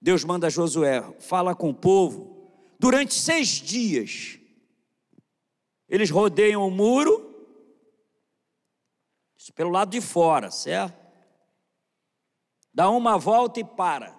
Deus 0.00 0.24
manda 0.24 0.50
Josué, 0.50 1.02
fala 1.20 1.54
com 1.54 1.70
o 1.70 1.74
povo. 1.74 2.50
Durante 2.78 3.14
seis 3.14 3.48
dias, 3.48 4.38
eles 5.88 6.10
rodeiam 6.10 6.66
o 6.66 6.70
muro, 6.70 7.34
pelo 9.54 9.70
lado 9.70 9.90
de 9.90 10.00
fora, 10.00 10.50
certo? 10.50 11.06
Dá 12.74 12.90
uma 12.90 13.16
volta 13.16 13.60
e 13.60 13.64
para. 13.64 14.14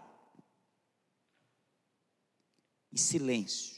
E 2.91 2.97
silêncio 2.97 3.77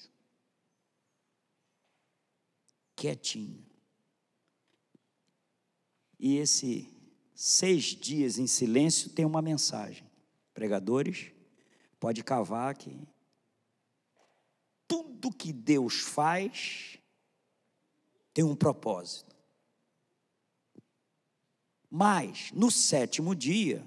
quietinho. 3.00 3.66
E 6.20 6.36
esse 6.36 6.94
seis 7.34 7.86
dias 7.86 8.38
em 8.38 8.46
silêncio 8.46 9.10
tem 9.12 9.24
uma 9.24 9.42
mensagem. 9.42 10.06
Pregadores, 10.54 11.32
pode 12.00 12.24
cavar 12.24 12.76
que 12.76 13.08
tudo 14.88 15.32
que 15.32 15.54
Deus 15.54 16.00
faz 16.00 16.98
tem 18.34 18.44
um 18.44 18.56
propósito. 18.56 19.36
Mas 21.90 22.52
no 22.52 22.72
sétimo 22.72 23.36
dia, 23.36 23.86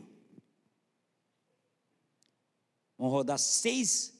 vão 2.99 3.09
rodar 3.09 3.39
seis, 3.39 4.13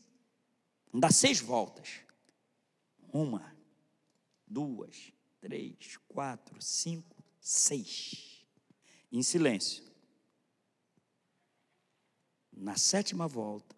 vão 0.91 1.01
dar 1.01 1.13
seis 1.13 1.41
voltas. 1.41 2.01
Uma, 3.13 3.55
duas, 4.47 5.13
três, 5.41 5.99
quatro, 6.09 6.61
cinco, 6.63 7.23
seis. 7.41 8.47
Em 9.11 9.23
silêncio. 9.23 9.85
Na 12.53 12.77
sétima 12.77 13.27
volta, 13.29 13.77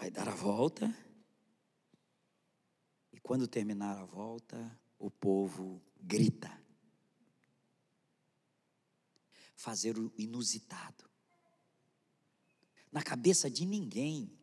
vai 0.00 0.10
dar 0.10 0.30
a 0.30 0.34
volta. 0.34 0.96
E 3.12 3.20
quando 3.20 3.46
terminar 3.46 3.98
a 3.98 4.04
volta, 4.06 4.80
o 4.98 5.10
povo 5.10 5.82
grita. 6.00 6.50
Fazer 9.54 9.98
o 9.98 10.10
inusitado. 10.16 11.04
Na 12.90 13.02
cabeça 13.02 13.50
de 13.50 13.66
ninguém 13.66 14.40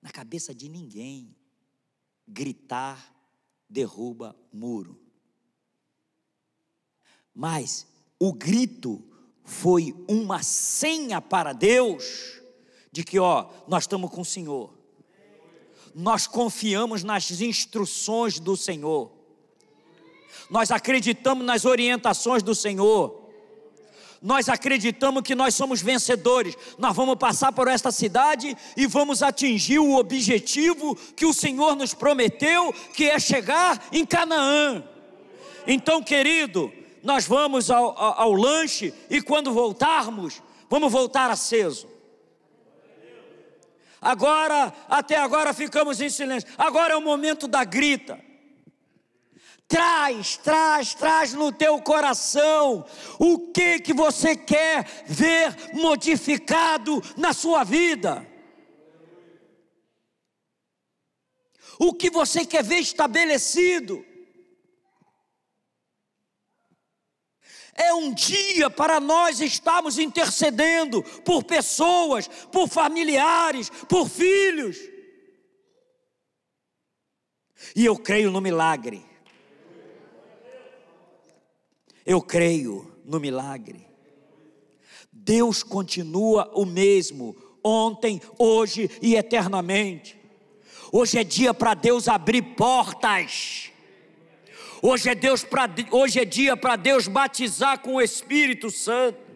na 0.00 0.08
cabeça 0.08 0.54
de 0.54 0.66
ninguém. 0.66 1.36
Gritar 2.26 3.14
derruba 3.68 4.34
muro. 4.50 4.98
Mas 7.34 7.86
o 8.18 8.32
grito 8.32 9.04
foi 9.44 9.94
uma 10.08 10.42
senha 10.42 11.20
para 11.20 11.52
Deus 11.52 12.39
de 12.92 13.04
que, 13.04 13.18
ó, 13.18 13.46
nós 13.68 13.84
estamos 13.84 14.10
com 14.10 14.20
o 14.20 14.24
Senhor. 14.24 14.72
Nós 15.94 16.26
confiamos 16.26 17.02
nas 17.02 17.30
instruções 17.40 18.38
do 18.38 18.56
Senhor. 18.56 19.10
Nós 20.48 20.70
acreditamos 20.70 21.44
nas 21.44 21.64
orientações 21.64 22.42
do 22.42 22.54
Senhor 22.54 23.20
nós 24.22 24.50
acreditamos 24.50 25.22
que 25.22 25.34
nós 25.34 25.54
somos 25.54 25.80
vencedores. 25.80 26.56
Nós 26.76 26.94
vamos 26.94 27.16
passar 27.16 27.52
por 27.52 27.68
esta 27.68 27.90
cidade 27.90 28.56
e 28.76 28.86
vamos 28.86 29.22
atingir 29.22 29.78
o 29.78 29.96
objetivo 29.96 30.94
que 31.16 31.24
o 31.24 31.32
Senhor 31.32 31.74
nos 31.74 31.94
prometeu, 31.94 32.72
que 32.94 33.08
é 33.08 33.18
chegar 33.18 33.82
em 33.90 34.04
Canaã. 34.04 34.84
Então, 35.66 36.02
querido, 36.02 36.70
nós 37.02 37.26
vamos 37.26 37.70
ao, 37.70 37.98
ao, 37.98 38.20
ao 38.20 38.32
lanche 38.32 38.92
e 39.08 39.22
quando 39.22 39.52
voltarmos, 39.52 40.42
vamos 40.68 40.92
voltar 40.92 41.30
aceso. 41.30 41.88
Agora, 44.00 44.72
até 44.88 45.16
agora 45.16 45.52
ficamos 45.52 46.00
em 46.00 46.08
silêncio. 46.08 46.48
Agora 46.56 46.94
é 46.94 46.96
o 46.96 47.02
momento 47.02 47.46
da 47.46 47.64
grita. 47.64 48.18
Traz, 49.68 50.36
traz, 50.38 50.94
traz 50.94 51.32
no 51.32 51.52
teu 51.52 51.80
coração 51.80 52.84
o 53.18 53.52
que 53.52 53.78
que 53.78 53.92
você 53.92 54.34
quer 54.34 54.84
ver 55.06 55.54
modificado 55.74 57.00
na 57.16 57.32
sua 57.32 57.62
vida. 57.62 58.26
O 61.78 61.94
que 61.94 62.10
você 62.10 62.44
quer 62.44 62.64
ver 62.64 62.80
estabelecido. 62.80 64.04
É 67.74 67.94
um 67.94 68.12
dia 68.12 68.68
para 68.68 69.00
nós 69.00 69.40
estarmos 69.40 69.98
intercedendo 69.98 71.02
por 71.24 71.44
pessoas, 71.44 72.28
por 72.50 72.68
familiares, 72.68 73.70
por 73.88 74.08
filhos. 74.08 74.78
E 77.74 77.84
eu 77.84 77.96
creio 77.96 78.30
no 78.30 78.40
milagre. 78.40 79.04
Eu 82.04 82.20
creio 82.20 82.90
no 83.04 83.20
milagre. 83.20 83.86
Deus 85.12 85.62
continua 85.62 86.50
o 86.54 86.64
mesmo, 86.64 87.36
ontem, 87.62 88.20
hoje 88.38 88.90
e 89.02 89.14
eternamente. 89.14 90.18
Hoje 90.92 91.18
é 91.18 91.24
dia 91.24 91.54
para 91.54 91.74
Deus 91.74 92.08
abrir 92.08 92.42
portas. 92.56 93.70
Hoje 94.82 95.10
é, 95.10 95.14
Deus 95.14 95.44
pra, 95.44 95.68
hoje 95.90 96.20
é 96.20 96.24
dia 96.24 96.56
para 96.56 96.76
Deus 96.76 97.06
batizar 97.06 97.80
com 97.80 97.96
o 97.96 98.02
Espírito 98.02 98.70
Santo. 98.70 99.30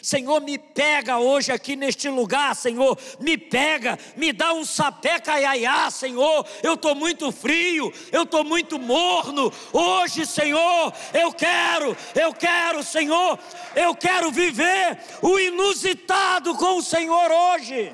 Senhor, 0.00 0.40
me 0.40 0.56
pega 0.58 1.18
hoje 1.18 1.50
aqui 1.50 1.74
neste 1.74 2.08
lugar, 2.08 2.54
Senhor, 2.54 2.96
me 3.18 3.36
pega, 3.36 3.98
me 4.16 4.32
dá 4.32 4.52
um 4.52 4.64
sapé 4.64 5.18
caiaiá, 5.18 5.90
Senhor. 5.90 6.46
Eu 6.62 6.74
estou 6.74 6.94
muito 6.94 7.32
frio, 7.32 7.92
eu 8.12 8.22
estou 8.22 8.44
muito 8.44 8.78
morno. 8.78 9.52
Hoje, 9.72 10.24
Senhor, 10.24 10.92
eu 11.12 11.32
quero, 11.32 11.96
eu 12.14 12.32
quero, 12.32 12.82
Senhor, 12.84 13.38
eu 13.74 13.94
quero 13.94 14.30
viver 14.30 14.98
o 15.20 15.38
inusitado 15.38 16.54
com 16.54 16.76
o 16.76 16.82
Senhor 16.82 17.30
hoje. 17.30 17.92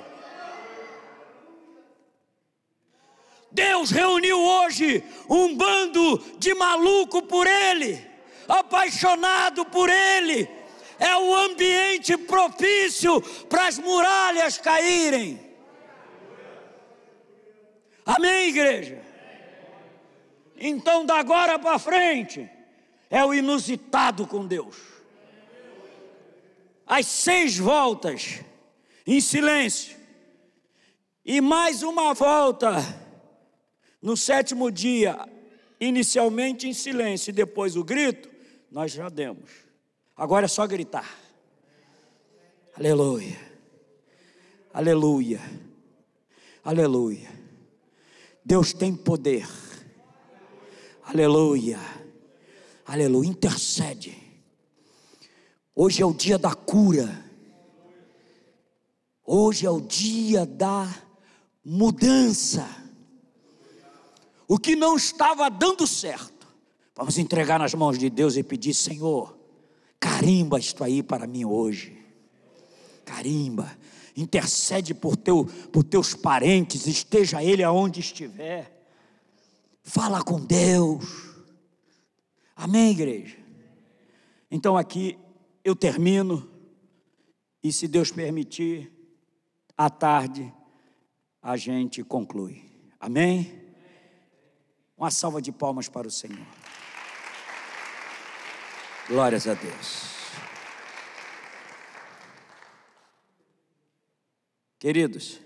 Deus 3.55 3.91
reuniu 3.91 4.39
hoje 4.39 5.03
um 5.31 5.57
bando 5.57 6.19
de 6.39 6.53
maluco 6.55 7.23
por 7.23 7.47
Ele, 7.47 8.05
apaixonado 8.47 9.65
por 9.65 9.89
Ele 9.89 10.47
é 10.99 11.17
o 11.17 11.35
ambiente 11.35 12.17
propício 12.17 13.21
para 13.49 13.67
as 13.67 13.79
muralhas 13.79 14.59
caírem. 14.59 15.41
Amém, 18.07 18.49
igreja? 18.49 19.03
Então, 20.57 21.05
da 21.05 21.17
agora 21.17 21.59
para 21.59 21.79
frente, 21.79 22.49
é 23.11 23.25
o 23.25 23.35
inusitado 23.35 24.27
com 24.27 24.47
Deus. 24.47 24.77
As 26.87 27.07
seis 27.07 27.59
voltas 27.59 28.41
em 29.07 29.21
silêncio, 29.21 29.97
e 31.25 31.41
mais 31.41 31.83
uma 31.83 32.13
volta 32.13 33.04
no 34.05 34.19
sétimo 34.19 34.71
dia, 34.71 35.17
inicialmente 35.81 36.69
em 36.69 36.75
silêncio, 36.75 37.31
e 37.31 37.33
depois 37.33 37.75
o 37.75 37.83
grito, 37.83 38.29
nós 38.71 38.93
já 38.93 39.09
demos. 39.09 39.51
Agora 40.15 40.45
é 40.45 40.49
só 40.49 40.67
gritar. 40.67 41.11
Aleluia. 42.77 43.41
Aleluia. 44.75 45.41
Aleluia. 46.63 47.31
Deus 48.45 48.75
tem 48.75 48.95
poder. 48.95 49.49
Aleluia. 51.03 51.81
Aleluia. 52.85 53.31
Intercede. 53.31 54.15
Hoje 55.75 56.03
é 56.03 56.07
o 56.07 56.13
dia 56.13 56.39
da 56.39 56.55
cura. 56.55 57.25
Hoje 59.25 59.65
é 59.65 59.71
o 59.71 59.81
dia 59.81 60.45
da 60.45 60.95
mudança. 61.65 62.84
O 64.55 64.59
que 64.59 64.77
não 64.77 64.95
estava 64.95 65.51
dando 65.51 65.85
certo, 65.85 66.47
vamos 66.95 67.19
entregar 67.19 67.59
nas 67.59 67.75
mãos 67.75 67.99
de 67.99 68.09
Deus 68.09 68.37
e 68.37 68.43
pedir: 68.45 68.73
Senhor, 68.73 69.37
Carimba 69.99 70.61
isto 70.61 70.85
aí 70.85 71.03
para 71.03 71.27
mim 71.27 71.45
hoje. 71.45 71.99
Carimba. 73.05 73.77
Intercede 74.17 74.95
por, 74.95 75.17
teu, 75.17 75.45
por 75.73 75.83
teus 75.83 76.15
parentes, 76.15 76.87
esteja 76.87 77.43
ele 77.43 77.65
aonde 77.65 77.99
estiver. 77.99 78.87
Fala 79.83 80.23
com 80.23 80.39
Deus. 80.39 81.35
Amém, 82.55 82.93
igreja? 82.93 83.37
Então 84.49 84.77
aqui 84.77 85.19
eu 85.65 85.75
termino. 85.75 86.49
E 87.61 87.73
se 87.73 87.89
Deus 87.89 88.13
permitir, 88.13 88.93
à 89.77 89.91
tarde 89.91 90.55
a 91.43 91.57
gente 91.57 92.05
conclui. 92.05 92.63
Amém? 93.01 93.64
Uma 94.97 95.11
salva 95.11 95.43
de 95.43 95.51
palmas 95.51 95.89
para 95.89 96.07
o 96.07 96.11
Senhor. 96.11 96.47
Glórias 99.09 99.47
a 99.49 99.55
Deus. 99.55 100.15
Queridos, 104.79 105.41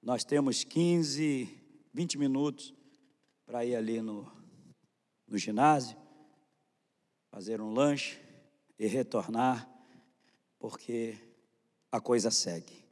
nós 0.00 0.24
temos 0.24 0.64
15, 0.64 1.48
20 1.92 2.18
minutos 2.18 2.72
para 3.44 3.64
ir 3.64 3.76
ali 3.76 4.00
no, 4.00 4.32
no 5.26 5.36
ginásio, 5.36 5.98
fazer 7.30 7.60
um 7.60 7.74
lanche 7.74 8.18
e 8.78 8.86
retornar, 8.86 9.68
porque 10.58 11.18
a 11.92 12.00
coisa 12.00 12.30
segue. 12.30 12.84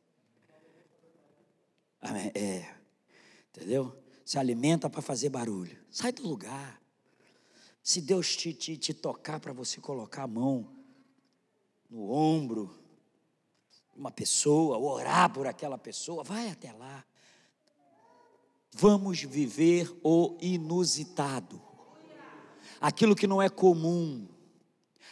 Amém? 2.00 2.30
É, 2.34 2.74
entendeu? 3.48 4.01
Se 4.32 4.38
alimenta 4.38 4.88
para 4.88 5.02
fazer 5.02 5.28
barulho. 5.28 5.76
Sai 5.90 6.10
do 6.10 6.26
lugar. 6.26 6.80
Se 7.82 8.00
Deus 8.00 8.34
te, 8.34 8.54
te, 8.54 8.78
te 8.78 8.94
tocar 8.94 9.38
para 9.38 9.52
você 9.52 9.78
colocar 9.78 10.22
a 10.22 10.26
mão 10.26 10.74
no 11.90 12.10
ombro 12.10 12.74
de 13.92 14.00
uma 14.00 14.10
pessoa, 14.10 14.78
orar 14.78 15.30
por 15.30 15.46
aquela 15.46 15.76
pessoa, 15.76 16.24
vai 16.24 16.48
até 16.48 16.72
lá. 16.72 17.04
Vamos 18.72 19.20
viver 19.20 19.94
o 20.02 20.38
inusitado, 20.40 21.60
aquilo 22.80 23.14
que 23.14 23.26
não 23.26 23.42
é 23.42 23.50
comum, 23.50 24.26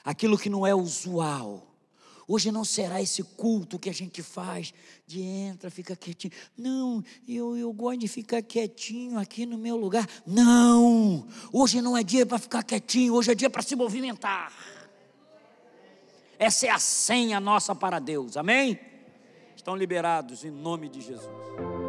aquilo 0.02 0.38
que 0.38 0.48
não 0.48 0.66
é 0.66 0.74
usual. 0.74 1.69
Hoje 2.32 2.52
não 2.52 2.64
será 2.64 3.02
esse 3.02 3.24
culto 3.24 3.76
que 3.76 3.90
a 3.90 3.92
gente 3.92 4.22
faz 4.22 4.72
de 5.04 5.20
entra, 5.20 5.68
fica 5.68 5.96
quietinho. 5.96 6.32
Não, 6.56 7.02
eu, 7.26 7.56
eu 7.56 7.72
gosto 7.72 7.98
de 7.98 8.06
ficar 8.06 8.40
quietinho 8.40 9.18
aqui 9.18 9.44
no 9.44 9.58
meu 9.58 9.76
lugar. 9.76 10.06
Não, 10.24 11.26
hoje 11.52 11.82
não 11.82 11.96
é 11.96 12.04
dia 12.04 12.24
para 12.24 12.38
ficar 12.38 12.62
quietinho, 12.62 13.14
hoje 13.14 13.32
é 13.32 13.34
dia 13.34 13.50
para 13.50 13.62
se 13.62 13.74
movimentar. 13.74 14.52
Essa 16.38 16.68
é 16.68 16.70
a 16.70 16.78
senha 16.78 17.40
nossa 17.40 17.74
para 17.74 17.98
Deus, 17.98 18.36
amém? 18.36 18.78
Estão 19.56 19.74
liberados 19.74 20.44
em 20.44 20.52
nome 20.52 20.88
de 20.88 21.00
Jesus. 21.00 21.79